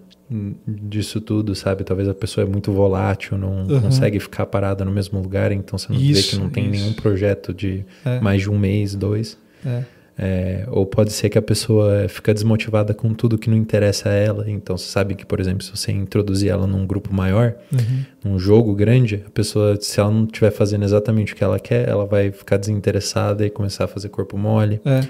disso 0.67 1.21
tudo, 1.21 1.55
sabe? 1.55 1.85
Talvez 1.85 2.09
a 2.09 2.13
pessoa 2.13 2.45
é 2.45 2.49
muito 2.49 2.71
volátil, 2.73 3.37
não 3.37 3.65
uhum. 3.65 3.81
consegue 3.81 4.19
ficar 4.19 4.45
parada 4.45 4.83
no 4.83 4.91
mesmo 4.91 5.21
lugar, 5.21 5.53
então 5.53 5.77
você 5.77 5.91
não 5.91 5.99
isso, 5.99 6.31
vê 6.31 6.37
que 6.37 6.43
não 6.43 6.49
tem 6.49 6.69
isso. 6.69 6.83
nenhum 6.83 6.93
projeto 6.93 7.53
de 7.53 7.85
é. 8.03 8.19
mais 8.19 8.41
de 8.41 8.49
um 8.49 8.59
mês, 8.59 8.93
dois. 8.93 9.37
É. 9.65 9.83
É, 10.17 10.65
ou 10.71 10.85
pode 10.85 11.11
ser 11.11 11.29
que 11.29 11.37
a 11.37 11.41
pessoa 11.41 12.07
fica 12.07 12.33
desmotivada 12.33 12.93
com 12.93 13.13
tudo 13.13 13.37
que 13.37 13.49
não 13.49 13.57
interessa 13.57 14.09
a 14.09 14.13
ela. 14.13 14.49
Então 14.49 14.77
você 14.77 14.89
sabe 14.89 15.13
que, 15.13 15.25
por 15.25 15.39
exemplo, 15.41 15.63
se 15.63 15.71
você 15.71 15.91
introduzir 15.91 16.49
ela 16.49 16.65
num 16.65 16.85
grupo 16.85 17.13
maior, 17.13 17.53
uhum. 17.71 18.05
num 18.23 18.39
jogo 18.39 18.73
grande, 18.73 19.23
a 19.27 19.29
pessoa, 19.29 19.77
se 19.79 19.99
ela 19.99 20.09
não 20.09 20.23
estiver 20.23 20.51
fazendo 20.51 20.85
exatamente 20.85 21.33
o 21.33 21.35
que 21.35 21.43
ela 21.43 21.59
quer, 21.59 21.89
ela 21.89 22.05
vai 22.05 22.31
ficar 22.31 22.57
desinteressada 22.57 23.45
e 23.45 23.49
começar 23.49 23.85
a 23.85 23.87
fazer 23.87 24.07
corpo 24.07 24.37
mole. 24.37 24.79
É. 24.85 25.01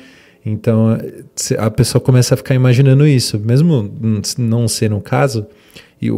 Então 0.44 0.98
a 1.58 1.72
pessoa 1.72 2.02
começa 2.02 2.34
a 2.34 2.38
ficar 2.38 2.56
imaginando 2.56 3.06
isso, 3.08 3.40
mesmo 3.40 3.92
não 4.38 4.68
sendo 4.68 4.98
o 4.98 5.02
caso, 5.02 5.48
e 6.02 6.12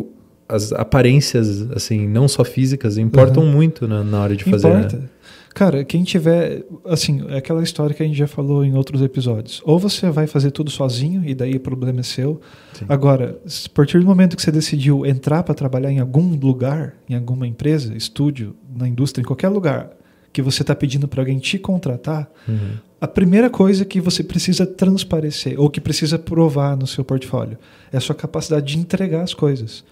as 0.49 0.71
aparências, 0.71 1.69
assim, 1.71 2.07
não 2.07 2.27
só 2.27 2.43
físicas, 2.43 2.97
importam 2.97 3.43
uhum. 3.43 3.51
muito 3.51 3.87
na, 3.87 4.03
na, 4.03 4.21
hora 4.21 4.35
de 4.35 4.45
fazer. 4.45 4.67
Importa. 4.69 5.16
Cara, 5.57 5.83
quem 5.83 6.03
tiver. 6.03 6.63
Assim, 6.85 7.25
é 7.29 7.37
aquela 7.37 7.63
história 7.63 7.91
que 7.91 8.03
a 8.03 8.05
gente 8.05 8.15
já 8.15 8.27
falou 8.27 8.63
em 8.63 8.75
outros 8.75 9.01
episódios. 9.01 9.59
Ou 9.65 9.79
você 9.79 10.11
vai 10.11 10.27
fazer 10.27 10.51
tudo 10.51 10.69
sozinho, 10.69 11.23
e 11.25 11.33
daí 11.33 11.55
o 11.55 11.59
problema 11.59 12.01
é 12.01 12.03
seu. 12.03 12.39
Sim. 12.73 12.85
Agora, 12.87 13.39
a 13.43 13.69
partir 13.73 13.99
do 13.99 14.05
momento 14.05 14.35
que 14.35 14.41
você 14.43 14.51
decidiu 14.51 15.03
entrar 15.03 15.41
para 15.41 15.55
trabalhar 15.55 15.91
em 15.91 15.97
algum 15.97 16.35
lugar, 16.35 16.93
em 17.09 17.15
alguma 17.15 17.47
empresa, 17.47 17.97
estúdio, 17.97 18.55
na 18.71 18.87
indústria, 18.87 19.23
em 19.23 19.25
qualquer 19.25 19.49
lugar, 19.49 19.89
que 20.31 20.43
você 20.43 20.61
está 20.61 20.75
pedindo 20.75 21.07
para 21.07 21.23
alguém 21.23 21.39
te 21.39 21.57
contratar, 21.57 22.29
uhum. 22.47 22.73
a 23.01 23.07
primeira 23.07 23.49
coisa 23.49 23.83
que 23.83 23.99
você 23.99 24.23
precisa 24.23 24.63
transparecer, 24.63 25.59
ou 25.59 25.71
que 25.71 25.81
precisa 25.81 26.19
provar 26.19 26.77
no 26.77 26.85
seu 26.85 27.03
portfólio, 27.03 27.57
é 27.91 27.97
a 27.97 27.99
sua 27.99 28.13
capacidade 28.13 28.67
de 28.67 28.77
entregar 28.77 29.23
as 29.23 29.33
coisas. 29.33 29.83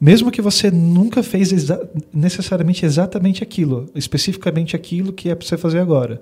Mesmo 0.00 0.30
que 0.30 0.42
você 0.42 0.70
nunca 0.70 1.22
fez 1.22 1.52
exa 1.52 1.88
necessariamente 2.12 2.84
exatamente 2.84 3.42
aquilo, 3.42 3.88
especificamente 3.94 4.76
aquilo 4.76 5.12
que 5.12 5.30
é 5.30 5.34
para 5.34 5.46
você 5.46 5.56
fazer 5.56 5.78
agora. 5.78 6.20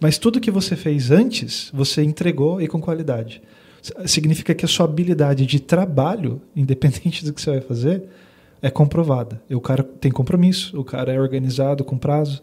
Mas 0.00 0.16
tudo 0.16 0.40
que 0.40 0.50
você 0.50 0.74
fez 0.74 1.10
antes, 1.10 1.70
você 1.74 2.02
entregou 2.02 2.60
e 2.62 2.66
com 2.66 2.80
qualidade. 2.80 3.42
Significa 4.06 4.54
que 4.54 4.64
a 4.64 4.68
sua 4.68 4.86
habilidade 4.86 5.44
de 5.44 5.60
trabalho, 5.60 6.40
independente 6.56 7.24
do 7.24 7.32
que 7.32 7.40
você 7.40 7.50
vai 7.50 7.60
fazer, 7.60 8.04
é 8.62 8.70
comprovada. 8.70 9.40
O 9.50 9.60
cara 9.60 9.82
tem 9.82 10.10
compromisso, 10.10 10.78
o 10.78 10.84
cara 10.84 11.12
é 11.12 11.20
organizado 11.20 11.84
com 11.84 11.98
prazo, 11.98 12.42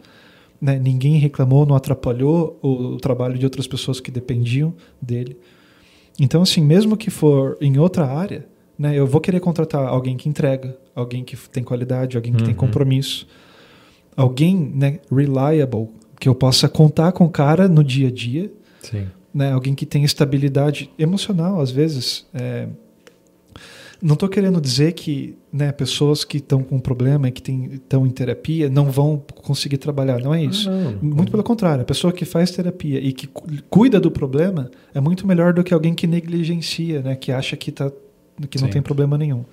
né? 0.61 0.79
ninguém 0.79 1.17
reclamou, 1.17 1.65
não 1.65 1.75
atrapalhou 1.75 2.59
o, 2.61 2.69
o 2.69 2.97
trabalho 2.97 3.37
de 3.37 3.45
outras 3.45 3.67
pessoas 3.67 3.99
que 3.99 4.11
dependiam 4.11 4.73
dele. 5.01 5.37
Então, 6.19 6.41
assim, 6.41 6.61
mesmo 6.61 6.97
que 6.97 7.11
for 7.11 7.57
em 7.61 7.77
outra 7.77 8.05
área, 8.07 8.45
né, 8.77 8.97
eu 8.97 9.07
vou 9.07 9.19
querer 9.19 9.39
contratar 9.39 9.87
alguém 9.87 10.15
que 10.15 10.29
entrega, 10.29 10.77
alguém 10.95 11.23
que 11.23 11.35
tem 11.49 11.63
qualidade, 11.63 12.15
alguém 12.15 12.33
que 12.33 12.41
uhum. 12.41 12.45
tem 12.45 12.55
compromisso, 12.55 13.27
alguém 14.15 14.55
né, 14.55 14.99
reliable, 15.11 15.89
que 16.19 16.29
eu 16.29 16.35
possa 16.35 16.67
contar 16.67 17.11
com 17.11 17.25
o 17.25 17.29
cara 17.29 17.67
no 17.67 17.83
dia 17.83 18.07
a 18.07 18.11
dia. 18.11 18.51
Sim. 18.81 19.07
Né, 19.33 19.51
alguém 19.51 19.75
que 19.75 19.85
tem 19.85 20.03
estabilidade 20.03 20.89
emocional, 20.97 21.59
às 21.59 21.69
vezes. 21.69 22.25
É, 22.33 22.67
não 24.01 24.13
estou 24.13 24.29
querendo 24.29 24.61
dizer 24.61 24.93
que 24.93 25.37
né, 25.51 25.71
pessoas 25.71 26.23
que 26.23 26.37
estão 26.37 26.61
com 26.63 26.79
problema 26.79 27.27
e 27.27 27.31
que 27.31 27.51
estão 27.73 28.05
em 28.05 28.09
terapia 28.09 28.69
não 28.69 28.91
vão 28.91 29.23
conseguir 29.43 29.77
trabalhar. 29.77 30.19
Não 30.19 30.33
é 30.33 30.43
isso. 30.43 30.69
Não. 30.69 30.97
Muito 31.01 31.31
pelo 31.31 31.43
contrário. 31.43 31.81
A 31.81 31.85
pessoa 31.85 32.13
que 32.13 32.25
faz 32.25 32.51
terapia 32.51 32.99
e 32.99 33.11
que 33.11 33.27
cuida 33.69 33.99
do 33.99 34.11
problema 34.11 34.69
é 34.93 34.99
muito 34.99 35.25
melhor 35.25 35.53
do 35.53 35.63
que 35.63 35.73
alguém 35.73 35.95
que 35.95 36.05
negligencia, 36.05 37.01
né, 37.01 37.15
que 37.15 37.31
acha 37.31 37.57
que, 37.57 37.71
tá, 37.71 37.91
que 38.45 38.59
não 38.61 38.69
tem 38.69 38.81
problema 38.81 39.17
nenhum. 39.17 39.45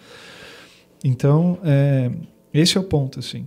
Então, 1.02 1.58
é, 1.62 2.10
esse 2.52 2.76
é 2.76 2.80
o 2.80 2.84
ponto. 2.84 3.18
assim. 3.18 3.46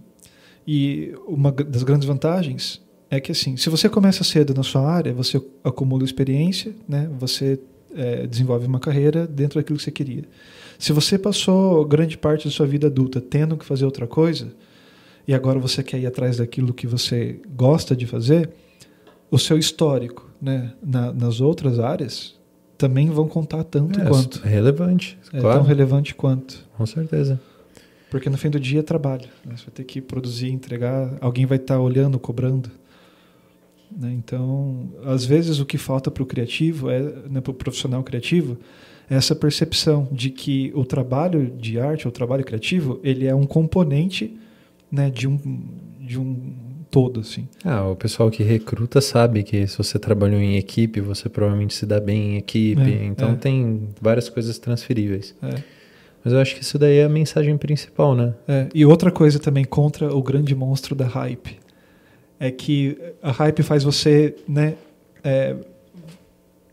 E 0.65 1.13
uma 1.27 1.51
das 1.51 1.83
grandes 1.83 2.07
vantagens 2.07 2.81
é 3.09 3.19
que, 3.19 3.31
assim, 3.31 3.55
se 3.57 3.69
você 3.69 3.87
começa 3.89 4.23
cedo 4.23 4.53
na 4.53 4.63
sua 4.63 4.81
área, 4.81 5.13
você 5.13 5.41
acumula 5.63 6.03
experiência, 6.03 6.75
né, 6.87 7.09
você 7.17 7.59
é, 7.95 8.27
desenvolve 8.27 8.67
uma 8.67 8.79
carreira 8.79 9.25
dentro 9.25 9.59
daquilo 9.59 9.77
que 9.77 9.83
você 9.83 9.91
queria. 9.91 10.23
Se 10.77 10.91
você 10.91 11.17
passou 11.17 11.83
grande 11.85 12.17
parte 12.17 12.45
da 12.45 12.51
sua 12.51 12.67
vida 12.67 12.87
adulta 12.87 13.21
tendo 13.21 13.57
que 13.57 13.65
fazer 13.65 13.85
outra 13.85 14.05
coisa, 14.05 14.53
e 15.27 15.33
agora 15.33 15.57
você 15.57 15.81
quer 15.81 15.99
ir 15.99 16.05
atrás 16.05 16.37
daquilo 16.37 16.73
que 16.73 16.85
você 16.85 17.39
gosta 17.55 17.95
de 17.95 18.05
fazer, 18.05 18.49
o 19.31 19.39
seu 19.39 19.57
histórico 19.57 20.29
né, 20.41 20.73
na, 20.81 21.11
nas 21.11 21.41
outras 21.41 21.79
áreas 21.79 22.36
também 22.77 23.09
vão 23.09 23.27
contar 23.27 23.63
tanto 23.63 23.99
é, 23.99 24.05
quanto. 24.05 24.45
É 24.45 24.49
relevante. 24.49 25.17
É 25.33 25.39
claro. 25.39 25.59
tão 25.59 25.67
relevante 25.67 26.13
quanto. 26.13 26.65
Com 26.77 26.85
certeza. 26.85 27.39
Porque 28.09 28.29
no 28.29 28.37
fim 28.37 28.49
do 28.49 28.59
dia 28.59 28.79
é 28.79 28.83
trabalho. 28.83 29.27
Né? 29.43 29.55
Você 29.57 29.65
vai 29.65 29.73
ter 29.73 29.83
que 29.83 29.99
produzir, 29.99 30.49
entregar, 30.49 31.17
alguém 31.19 31.45
vai 31.45 31.57
estar 31.57 31.79
olhando, 31.79 32.19
cobrando. 32.19 32.69
Né? 33.91 34.13
Então, 34.13 34.89
às 35.03 35.25
vezes 35.25 35.59
o 35.59 35.65
que 35.65 35.77
falta 35.77 36.11
para 36.11 36.23
o 36.23 36.25
criativo, 36.25 36.89
é, 36.89 37.01
né, 37.29 37.41
para 37.41 37.51
o 37.51 37.53
profissional 37.53 38.03
criativo, 38.03 38.57
essa 39.09 39.35
percepção 39.35 40.07
de 40.11 40.29
que 40.29 40.71
o 40.75 40.85
trabalho 40.85 41.49
de 41.49 41.79
arte, 41.79 42.07
o 42.07 42.11
trabalho 42.11 42.43
criativo, 42.43 42.99
ele 43.03 43.25
é 43.25 43.33
um 43.33 43.45
componente 43.45 44.37
né, 44.91 45.09
de, 45.09 45.27
um, 45.27 45.39
de 45.99 46.19
um 46.19 46.53
todo. 46.97 47.19
Assim. 47.19 47.47
Ah, 47.63 47.87
o 47.87 47.95
pessoal 47.95 48.31
que 48.31 48.41
recruta 48.41 48.99
sabe 48.99 49.43
que 49.43 49.67
se 49.67 49.77
você 49.77 49.99
trabalhou 49.99 50.39
em 50.39 50.57
equipe, 50.57 50.99
você 50.99 51.29
provavelmente 51.29 51.75
se 51.75 51.85
dá 51.85 51.99
bem 51.99 52.33
em 52.33 52.37
equipe. 52.37 52.81
É, 52.81 53.05
então 53.05 53.33
é. 53.33 53.35
tem 53.35 53.89
várias 54.01 54.29
coisas 54.29 54.57
transferíveis. 54.57 55.35
É. 55.43 55.61
Mas 56.23 56.33
eu 56.33 56.39
acho 56.39 56.55
que 56.55 56.63
isso 56.63 56.79
daí 56.79 56.97
é 56.97 57.03
a 57.03 57.09
mensagem 57.09 57.55
principal, 57.55 58.15
né? 58.15 58.33
É, 58.47 58.67
e 58.73 58.83
outra 58.83 59.11
coisa 59.11 59.37
também 59.37 59.63
contra 59.63 60.11
o 60.11 60.23
grande 60.23 60.55
monstro 60.55 60.95
da 60.95 61.05
hype 61.05 61.59
é 62.39 62.49
que 62.49 62.97
a 63.21 63.31
hype 63.31 63.61
faz 63.61 63.83
você 63.83 64.35
né, 64.47 64.73
é, 65.23 65.55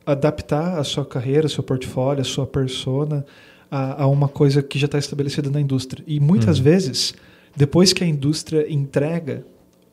adaptar 0.07 0.79
a 0.79 0.85
sua 0.85 1.05
carreira, 1.05 1.51
seu 1.51 1.63
portfólio, 1.63 2.23
a 2.23 2.25
sua 2.25 2.47
persona 2.47 3.27
a, 3.71 4.05
a 4.05 4.07
uma 4.07 4.29
coisa 4.29 4.63
que 4.63 4.79
já 4.79 4.87
está 4.87 4.97
estabelecida 4.99 5.51
na 5.51 5.61
indústria. 5.61 6.03
E 6.07 6.19
muitas 6.19 6.59
uhum. 6.59 6.65
vezes, 6.65 7.15
depois 7.55 7.93
que 7.93 8.03
a 8.03 8.07
indústria 8.07 8.67
entrega 8.73 9.45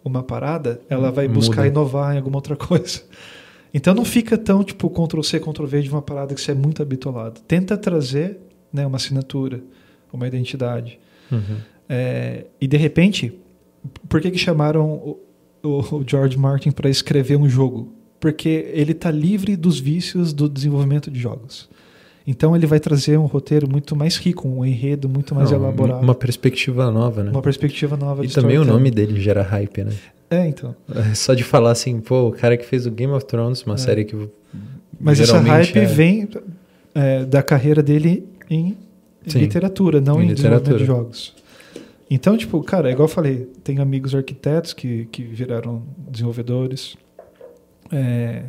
uma 0.04 0.24
parada, 0.24 0.82
ela 0.90 1.12
vai 1.12 1.28
buscar 1.28 1.64
Muda. 1.64 1.68
inovar 1.68 2.14
em 2.14 2.18
alguma 2.18 2.38
outra 2.38 2.56
coisa. 2.58 3.02
Então 3.74 3.94
não 3.94 4.04
fica 4.04 4.38
tão 4.38 4.64
tipo 4.64 4.90
Ctrl 4.90 5.22
C, 5.22 5.40
Ctrl 5.40 5.66
V 5.66 5.82
de 5.82 5.90
uma 5.90 6.02
parada 6.02 6.34
que 6.34 6.42
você 6.42 6.52
é 6.52 6.56
muito 6.56 6.82
habituado. 6.82 7.42
Tenta 7.48 7.78
trazer 7.78 8.38
né, 8.72 8.86
uma 8.86 8.98
assinatura, 8.98 9.62
uma 10.12 10.28
identidade. 10.28 11.00
Uhum. 11.32 11.58
É, 11.88 12.46
e 12.60 12.68
de 12.68 12.78
repente, 12.78 13.34
por 14.10 14.20
que, 14.22 14.32
que 14.32 14.38
chamaram 14.38 14.90
o, 14.90 15.20
o 15.64 16.04
George 16.06 16.38
Martin 16.38 16.72
para 16.72 16.90
escrever 16.90 17.38
um 17.38 17.48
jogo? 17.48 17.94
porque 18.22 18.72
ele 18.72 18.92
está 18.92 19.10
livre 19.10 19.58
dos 19.58 19.80
vícios 19.80 20.32
do 20.32 20.48
desenvolvimento 20.48 21.10
de 21.10 21.20
jogos. 21.20 21.68
Então 22.32 22.56
ele 22.56 22.66
vai 22.66 22.80
trazer 22.80 23.18
um 23.18 23.26
roteiro 23.26 23.70
muito 23.70 23.94
mais 23.94 24.16
rico, 24.16 24.48
um 24.48 24.66
enredo 24.66 25.10
muito 25.10 25.36
mais 25.36 25.52
Não, 25.52 25.58
elaborado. 25.60 26.02
Uma 26.02 26.16
perspectiva 26.16 26.90
nova, 26.90 27.26
né? 27.26 27.30
Uma 27.30 27.42
perspectiva 27.42 27.98
nova. 27.98 28.24
E 28.24 28.30
também 28.30 28.58
o 28.58 28.64
nome 28.64 28.90
dele 28.90 29.20
gera 29.20 29.42
hype, 29.42 29.84
né? 29.84 29.92
É, 30.30 30.48
então. 30.48 30.74
É 30.96 31.14
só 31.14 31.34
de 31.34 31.44
falar 31.44 31.72
assim, 31.72 32.00
pô, 32.00 32.30
o 32.30 32.32
cara 32.32 32.56
que 32.56 32.66
fez 32.66 32.86
o 32.86 32.92
Game 32.92 33.12
of 33.12 33.26
Thrones, 33.26 33.64
uma 33.64 33.76
é. 33.76 33.78
série 33.78 34.06
que 34.06 34.16
Mas 34.98 35.20
essa 35.20 35.40
hype 35.40 35.78
é... 35.78 35.86
vem 35.86 36.30
é, 36.96 37.26
da 37.26 37.44
carreira 37.44 37.84
dele 37.84 38.26
em 38.50 38.78
Sim, 39.28 39.40
literatura, 39.40 40.00
não 40.00 40.22
em, 40.22 40.28
em 40.28 40.30
literatura. 40.30 40.78
de 40.78 40.86
jogos. 40.86 41.36
Então, 42.10 42.38
tipo, 42.38 42.64
cara, 42.64 42.88
é 42.88 42.94
igual 42.94 43.10
eu 43.10 43.14
falei, 43.14 43.50
tem 43.62 43.80
amigos 43.80 44.16
arquitetos 44.16 44.72
que, 44.72 45.06
que 45.12 45.22
viraram 45.22 45.84
desenvolvedores 46.10 46.96
é, 47.92 48.44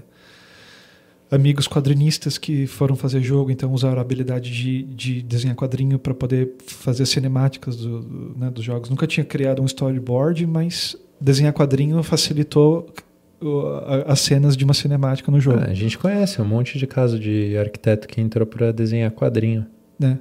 amigos 1.33 1.67
quadrinistas 1.67 2.37
que 2.37 2.67
foram 2.67 2.95
fazer 2.95 3.23
jogo, 3.23 3.51
então 3.51 3.73
usaram 3.73 3.99
a 3.99 4.03
habilidade 4.03 4.51
de, 4.51 4.83
de 4.83 5.23
desenhar 5.23 5.57
quadrinho 5.57 5.99
para 5.99 6.13
poder 6.13 6.53
fazer 6.67 7.07
cinemáticas 7.07 7.75
do, 7.77 8.03
do, 8.03 8.39
né, 8.39 8.51
dos 8.51 8.63
jogos. 8.63 8.91
Nunca 8.91 9.07
tinha 9.07 9.25
criado 9.25 9.63
um 9.63 9.65
storyboard, 9.65 10.47
mas 10.47 10.95
desenhar 11.19 11.55
quadrinho 11.55 12.03
facilitou 12.03 12.93
as 14.07 14.21
cenas 14.21 14.57
de 14.57 14.65
uma 14.65 14.75
cinemática 14.75 15.33
no 15.33 15.41
jogo. 15.41 15.61
Ah, 15.61 15.71
a 15.71 15.75
gente 15.75 15.99
conhece 15.99 16.41
um 16.41 16.45
monte 16.45 16.79
de 16.79 16.87
caso 16.87 17.19
de 17.19 17.57
arquiteto 17.57 18.07
que 18.07 18.21
entrou 18.21 18.47
para 18.47 18.71
desenhar 18.71 19.11
quadrinho. 19.11 19.67
Né? 19.99 20.19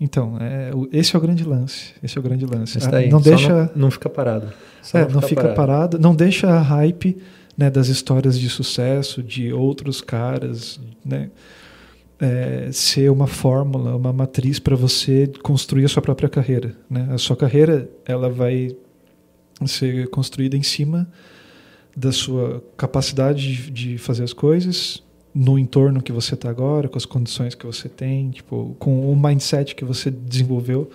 Então, 0.00 0.36
é, 0.40 0.70
esse 0.90 1.14
é 1.14 1.18
o 1.18 1.22
grande 1.22 1.44
lance. 1.44 1.92
Esse 2.02 2.16
é 2.16 2.20
o 2.20 2.22
grande 2.24 2.44
lance. 2.44 2.78
Ah, 2.78 3.08
não 3.08 3.20
deixa, 3.20 3.70
não, 3.76 3.82
não, 3.82 3.90
fica 3.90 4.08
parado. 4.08 4.46
É, 4.92 5.00
não, 5.00 5.06
fica, 5.06 5.12
não 5.12 5.22
fica 5.22 5.42
parado. 5.42 5.56
parado. 5.56 5.98
Não 6.00 6.14
deixa 6.14 6.48
a 6.48 6.60
hype 6.60 7.18
né, 7.62 7.70
das 7.70 7.86
histórias 7.86 8.36
de 8.36 8.48
sucesso 8.48 9.22
de 9.22 9.52
outros 9.52 10.00
caras, 10.00 10.80
né, 11.04 11.30
é, 12.18 12.68
ser 12.72 13.08
uma 13.08 13.28
fórmula, 13.28 13.94
uma 13.94 14.12
matriz 14.12 14.58
para 14.58 14.74
você 14.74 15.30
construir 15.44 15.84
a 15.84 15.88
sua 15.88 16.02
própria 16.02 16.28
carreira. 16.28 16.74
Né? 16.90 17.08
A 17.12 17.18
sua 17.18 17.36
carreira 17.36 17.88
ela 18.04 18.28
vai 18.28 18.76
ser 19.64 20.08
construída 20.08 20.56
em 20.56 20.62
cima 20.64 21.08
da 21.96 22.10
sua 22.10 22.64
capacidade 22.76 23.70
de, 23.70 23.96
fazer 23.96 24.24
as 24.24 24.32
coisas 24.32 25.00
no 25.32 25.56
entorno 25.56 26.02
que 26.02 26.10
você 26.10 26.34
está 26.34 26.50
agora, 26.50 26.88
com 26.88 26.98
as 26.98 27.06
condições 27.06 27.54
que 27.54 27.64
você 27.64 27.88
tem, 27.88 28.30
tipo, 28.30 28.74
com 28.80 29.12
o 29.12 29.16
mindset 29.16 29.76
que 29.76 29.84
você 29.84 30.10
desenvolveu. 30.10 30.90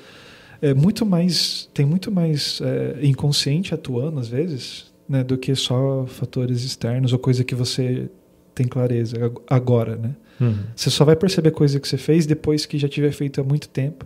É 0.62 0.74
muito 0.74 1.06
mais, 1.06 1.70
tem 1.74 1.86
muito 1.86 2.12
mais 2.12 2.60
é, 2.62 3.06
inconsciente 3.06 3.74
atuando 3.74 4.20
às 4.20 4.28
vezes 4.28 4.97
né, 5.08 5.24
do 5.24 5.38
que 5.38 5.56
só 5.56 6.06
fatores 6.08 6.63
externos 6.63 7.13
ou 7.13 7.20
coisa 7.20 7.43
que 7.43 7.56
você 7.56 8.10
tem 8.54 8.67
clareza 8.67 9.17
agora, 9.50 9.96
né? 9.96 10.15
Uhum. 10.39 10.58
Você 10.76 10.89
só 10.89 11.06
vai 11.06 11.15
perceber 11.15 11.52
coisa 11.52 11.80
que 11.80 11.88
você 11.88 11.98
fez 11.98 12.26
depois 12.26 12.65
que 12.65 12.78
já 12.78 12.88
tiver 12.88 13.12
feito 13.12 13.41
há 13.41 13.43
muito 13.43 13.70
tempo. 13.70 14.06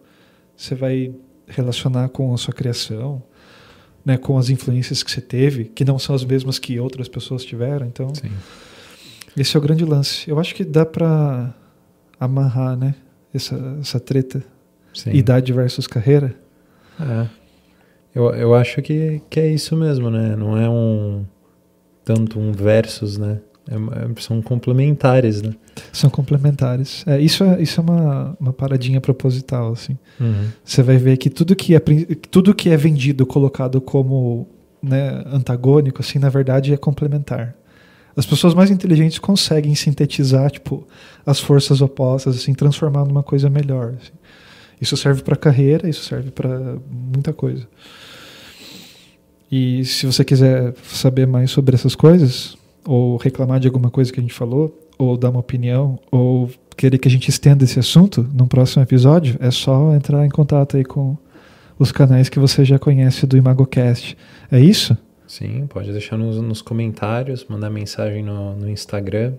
Você 0.56 0.76
vai 0.76 1.14
relacionar 1.48 2.10
com 2.10 2.34
a 2.34 2.38
sua 2.38 2.54
criação, 2.54 3.22
né, 4.06 4.18
com 4.18 4.38
as 4.38 4.50
influências 4.50 5.04
que 5.04 5.12
você 5.12 5.22
teve, 5.22 5.66
que 5.66 5.84
não 5.84 6.00
são 6.00 6.16
as 6.16 6.24
mesmas 6.24 6.58
que 6.58 6.80
outras 6.80 7.08
pessoas 7.08 7.44
tiveram. 7.44 7.86
Então, 7.88 8.14
Sim. 8.16 8.32
esse 9.36 9.56
é 9.56 9.60
o 9.60 9.62
grande 9.62 9.86
lance. 9.86 10.30
Eu 10.30 10.40
acho 10.40 10.56
que 10.56 10.64
dá 10.64 10.86
para 10.86 11.54
amarrar, 12.20 12.78
né, 12.78 12.96
essa, 13.34 13.78
essa 13.80 14.00
treta, 14.00 14.44
Sim. 14.94 15.12
idade 15.12 15.52
versus 15.52 15.88
carreira. 15.88 16.36
É. 17.00 17.41
Eu, 18.14 18.30
eu 18.32 18.54
acho 18.54 18.82
que, 18.82 19.22
que 19.30 19.40
é 19.40 19.48
isso 19.48 19.76
mesmo, 19.76 20.10
né? 20.10 20.36
Não 20.36 20.58
é 20.58 20.70
um 20.70 21.26
tanto 22.04 22.40
um 22.40 22.52
versus, 22.52 23.18
né? 23.18 23.40
É, 23.70 23.76
é, 23.76 24.22
são 24.22 24.42
complementares, 24.42 25.42
né? 25.42 25.54
São 25.94 26.10
complementares. 26.10 27.06
É, 27.08 27.20
isso 27.20 27.44
é, 27.44 27.62
isso 27.62 27.80
é 27.80 27.84
uma, 27.84 28.38
uma 28.40 28.52
paradinha 28.54 29.00
proposital, 29.00 29.72
assim. 29.72 29.98
Uhum. 30.20 30.50
Você 30.64 30.84
vai 30.84 30.98
ver 30.98 31.18
que 31.18 31.30
tudo 31.30 31.56
que 31.56 31.76
é, 31.76 31.80
tudo 32.30 32.54
que 32.54 32.70
é 32.70 32.78
vendido, 32.78 33.26
colocado 33.26 33.80
como 33.80 34.48
né, 34.82 35.24
antagônico, 35.28 36.02
assim, 36.02 36.20
na 36.20 36.30
verdade 36.30 36.74
é 36.74 36.78
complementar. 36.78 37.56
As 38.16 38.26
pessoas 38.26 38.54
mais 38.54 38.70
inteligentes 38.70 39.20
conseguem 39.20 39.74
sintetizar, 39.74 40.52
tipo, 40.52 40.86
as 41.26 41.40
forças 41.40 41.82
opostas, 41.82 42.36
assim, 42.36 42.54
transformar 42.54 43.06
numa 43.06 43.24
coisa 43.24 43.50
melhor. 43.50 43.94
Assim. 44.02 44.12
Isso 44.82 44.98
serve 44.98 45.22
para 45.22 45.36
carreira, 45.36 45.88
isso 45.88 46.04
serve 46.04 46.32
para 46.32 46.78
muita 46.90 47.32
coisa. 47.32 47.68
E 49.52 49.86
se 49.86 50.06
você 50.06 50.26
quiser 50.26 50.74
saber 50.84 51.28
mais 51.28 51.52
sobre 51.52 51.76
essas 51.76 51.94
coisas, 51.94 52.58
ou 52.84 53.18
reclamar 53.18 53.60
de 53.60 53.68
alguma 53.68 53.92
coisa 53.92 54.12
que 54.12 54.20
a 54.20 54.24
gente 54.24 54.34
falou, 54.34 54.76
ou 54.98 55.16
dar 55.16 55.30
uma 55.30 55.40
opinião, 55.40 56.00
ou 56.10 56.50
querer 56.76 56.98
que 56.98 57.08
a 57.08 57.12
gente 57.12 57.30
estenda 57.30 57.64
esse 57.64 57.78
assunto 57.78 58.28
num 58.34 58.48
próximo 58.48 58.82
episódio, 58.82 59.38
é 59.40 59.52
só 59.52 59.94
entrar 59.94 60.26
em 60.26 60.30
contato 60.30 60.78
aí 60.78 60.84
com, 60.84 61.18
os 61.82 61.92
canais 61.92 62.30
que 62.30 62.38
você 62.38 62.64
já 62.64 62.78
conhece 62.78 63.26
do 63.26 63.36
ImagoCast. 63.36 64.16
É 64.52 64.60
isso? 64.60 64.96
Sim, 65.26 65.66
pode 65.68 65.92
deixar 65.92 66.16
nos, 66.16 66.38
nos 66.38 66.62
comentários, 66.62 67.44
mandar 67.50 67.72
mensagem 67.72 68.24
no, 68.24 68.56
no 68.56 68.70
Instagram. 68.70 69.34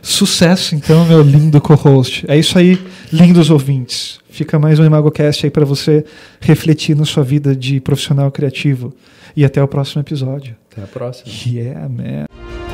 Sucesso, 0.00 0.74
então, 0.74 1.04
meu 1.04 1.22
lindo 1.22 1.60
co-host. 1.60 2.24
É 2.28 2.38
isso 2.38 2.58
aí, 2.58 2.78
lindos 3.12 3.50
ouvintes. 3.50 4.20
Fica 4.30 4.58
mais 4.58 4.78
um 4.78 4.84
ImagoCast 4.84 5.46
aí 5.46 5.50
para 5.50 5.64
você 5.64 6.04
refletir 6.40 6.96
na 6.96 7.04
sua 7.04 7.22
vida 7.22 7.54
de 7.54 7.80
profissional 7.80 8.30
criativo. 8.30 8.94
E 9.36 9.44
até 9.44 9.62
o 9.62 9.68
próximo 9.68 10.02
episódio. 10.02 10.56
Até 10.70 10.82
a 10.82 10.86
próxima. 10.86 11.32
Yeah, 11.46 11.88
man. 11.88 12.71